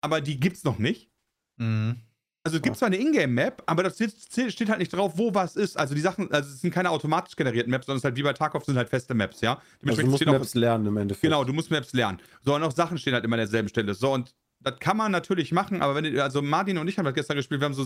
[0.02, 1.10] aber die gibt's noch nicht.
[1.58, 1.98] Mhm.
[2.44, 5.78] Also es gibt zwar eine Ingame-Map, aber das steht, halt nicht drauf, wo was ist.
[5.78, 8.24] Also die Sachen, also es sind keine automatisch generierten Maps, sondern es ist halt wie
[8.24, 9.62] bei Tarkov sind halt feste Maps, ja.
[9.86, 11.22] Also du musst Maps lernen im Endeffekt.
[11.22, 12.20] Genau, du musst Maps lernen.
[12.44, 13.94] So, und auch Sachen stehen halt immer an derselben Stelle.
[13.94, 17.06] So, und das kann man natürlich machen, aber wenn du, also Martin und ich haben
[17.06, 17.86] das gestern gespielt, wir haben so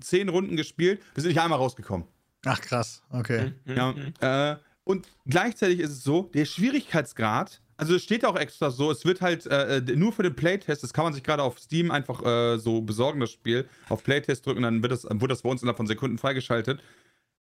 [0.00, 2.06] zehn Runden gespielt, wir sind nicht einmal rausgekommen.
[2.44, 3.52] Ach krass, okay.
[3.64, 3.76] Mhm.
[4.20, 8.90] Ja, äh, und gleichzeitig ist es so, der Schwierigkeitsgrad, also es steht auch extra so,
[8.90, 11.90] es wird halt äh, nur für den Playtest, das kann man sich gerade auf Steam
[11.90, 15.50] einfach äh, so besorgen, das Spiel, auf Playtest drücken, dann wird das, wird das bei
[15.50, 16.80] uns innerhalb von Sekunden freigeschaltet.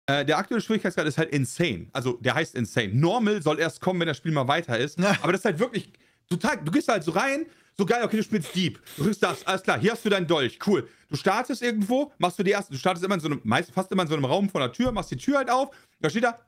[0.07, 1.89] Äh, der aktuelle Schwierigkeitsgrad ist halt insane.
[1.93, 2.89] Also der heißt insane.
[2.95, 4.99] Normal soll erst kommen, wenn das Spiel mal weiter ist.
[4.99, 5.17] Ja.
[5.23, 5.93] Aber das ist halt wirklich
[6.29, 6.59] total.
[6.59, 7.47] Du gehst halt so rein,
[7.77, 8.81] so geil, okay, du spielst Deep.
[8.97, 10.89] Du kriegst das, alles klar, hier hast du deinen Dolch, cool.
[11.09, 13.93] Du startest irgendwo, machst du die erste, du startest immer in so einem, meist, fast
[13.93, 15.71] immer in so einem Raum vor der Tür, machst die Tür halt auf,
[16.01, 16.39] da steht da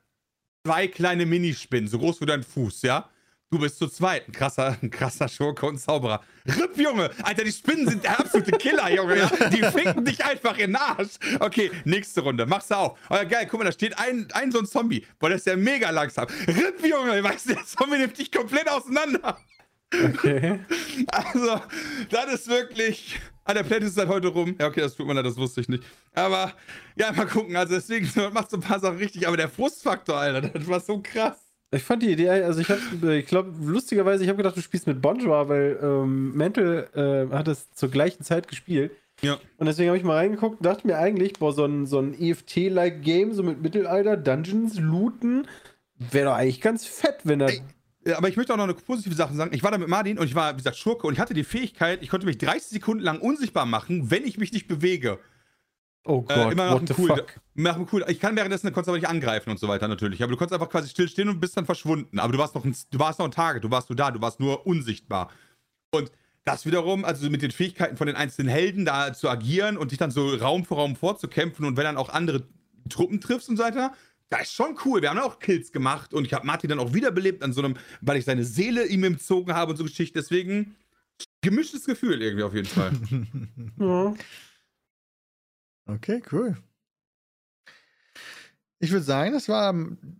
[0.65, 3.09] zwei kleine Minispinnen, so groß wie dein Fuß, ja?
[3.51, 4.27] Du bist zu zweit.
[4.27, 6.21] Ein krasser, ein krasser Schurke und Zauberer.
[6.45, 7.09] Ripp, Junge!
[7.23, 9.17] Alter, die Spinnen sind der absolute Killer, Junge.
[9.17, 9.49] Ja?
[9.49, 11.15] Die ficken dich einfach in den Arsch.
[11.39, 12.45] Okay, nächste Runde.
[12.45, 12.99] Machst du auf.
[13.09, 15.03] Oh, geil, guck mal, da steht ein, ein so ein Zombie.
[15.17, 16.27] Boah, das ist ja mega langsam.
[16.47, 17.23] Ripp, Junge!
[17.23, 19.39] Weißt du, der Zombie nimmt dich komplett auseinander.
[19.93, 20.59] Okay.
[21.11, 21.61] Also,
[22.09, 23.19] das ist wirklich.
[23.43, 24.55] Ah, der Plate ist halt heute rum.
[24.59, 25.83] Ja, okay, das tut mir leid, das wusste ich nicht.
[26.13, 26.53] Aber,
[26.95, 27.55] ja, mal gucken.
[27.55, 29.27] Also, deswegen man macht so ein paar Sachen richtig.
[29.27, 31.37] Aber der Frustfaktor, Alter, das war so krass.
[31.71, 34.87] Ich fand die Idee, also ich habe, ich glaube, lustigerweise, ich habe gedacht, du spielst
[34.87, 38.91] mit Bonjour, weil ähm, Mental äh, hat es zur gleichen Zeit gespielt.
[39.21, 39.37] Ja.
[39.57, 42.19] Und deswegen habe ich mal reingeguckt und dachte mir eigentlich, boah, so ein, so ein
[42.19, 45.47] EFT-like Game, so mit Mittelalter, Dungeons, Looten,
[45.97, 47.51] wäre doch eigentlich ganz fett, wenn er.
[48.05, 49.53] Ja, aber ich möchte auch noch eine positive Sache sagen.
[49.53, 51.43] Ich war da mit Martin und ich war, wie gesagt, Schurke und ich hatte die
[51.43, 55.19] Fähigkeit, ich konnte mich 30 Sekunden lang unsichtbar machen, wenn ich mich nicht bewege.
[56.05, 57.25] Oh Gott, Äh, immer what cool,
[57.57, 58.05] dem cool.
[58.07, 60.23] Ich kann währenddessen konntest aber nicht angreifen und so weiter natürlich.
[60.23, 62.19] Aber du konntest einfach quasi stillstehen und bist dann verschwunden.
[62.19, 64.21] Aber du warst noch ein, du warst noch ein Target, du warst nur da, du
[64.21, 65.29] warst nur unsichtbar.
[65.91, 66.09] Und
[66.45, 69.99] das wiederum, also mit den Fähigkeiten von den einzelnen Helden da zu agieren und dich
[69.99, 72.47] dann so Raum für Raum vorzukämpfen und wenn dann auch andere
[72.89, 73.93] Truppen triffst und so weiter,
[74.29, 75.01] das ist schon cool.
[75.01, 77.75] Wir haben auch Kills gemacht und ich habe Martin dann auch wiederbelebt an so einem,
[78.01, 80.19] weil ich seine Seele ihm entzogen habe und so Geschichte.
[80.19, 80.75] Deswegen
[81.41, 82.91] gemischtes Gefühl irgendwie auf jeden Fall.
[83.79, 84.13] Ja.
[85.85, 86.55] Okay, cool.
[88.77, 89.73] Ich würde sagen, das war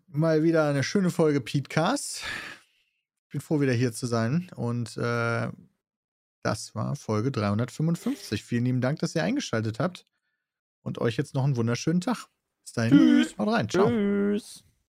[0.08, 2.24] mal wieder eine schöne Folge Petecast.
[3.28, 4.50] Ich bin froh, wieder hier zu sein.
[4.56, 5.50] Und äh,
[6.42, 8.44] das war Folge 355.
[8.44, 10.08] Vielen lieben Dank, dass ihr eingeschaltet habt.
[10.82, 12.28] Und euch jetzt noch einen wunderschönen Tag.
[12.70, 12.92] Bis dahin.
[12.92, 13.36] Tschüss.
[13.40, 13.68] Haut rein.
[13.68, 13.88] Ciao.
[13.88, 14.64] Tschüss.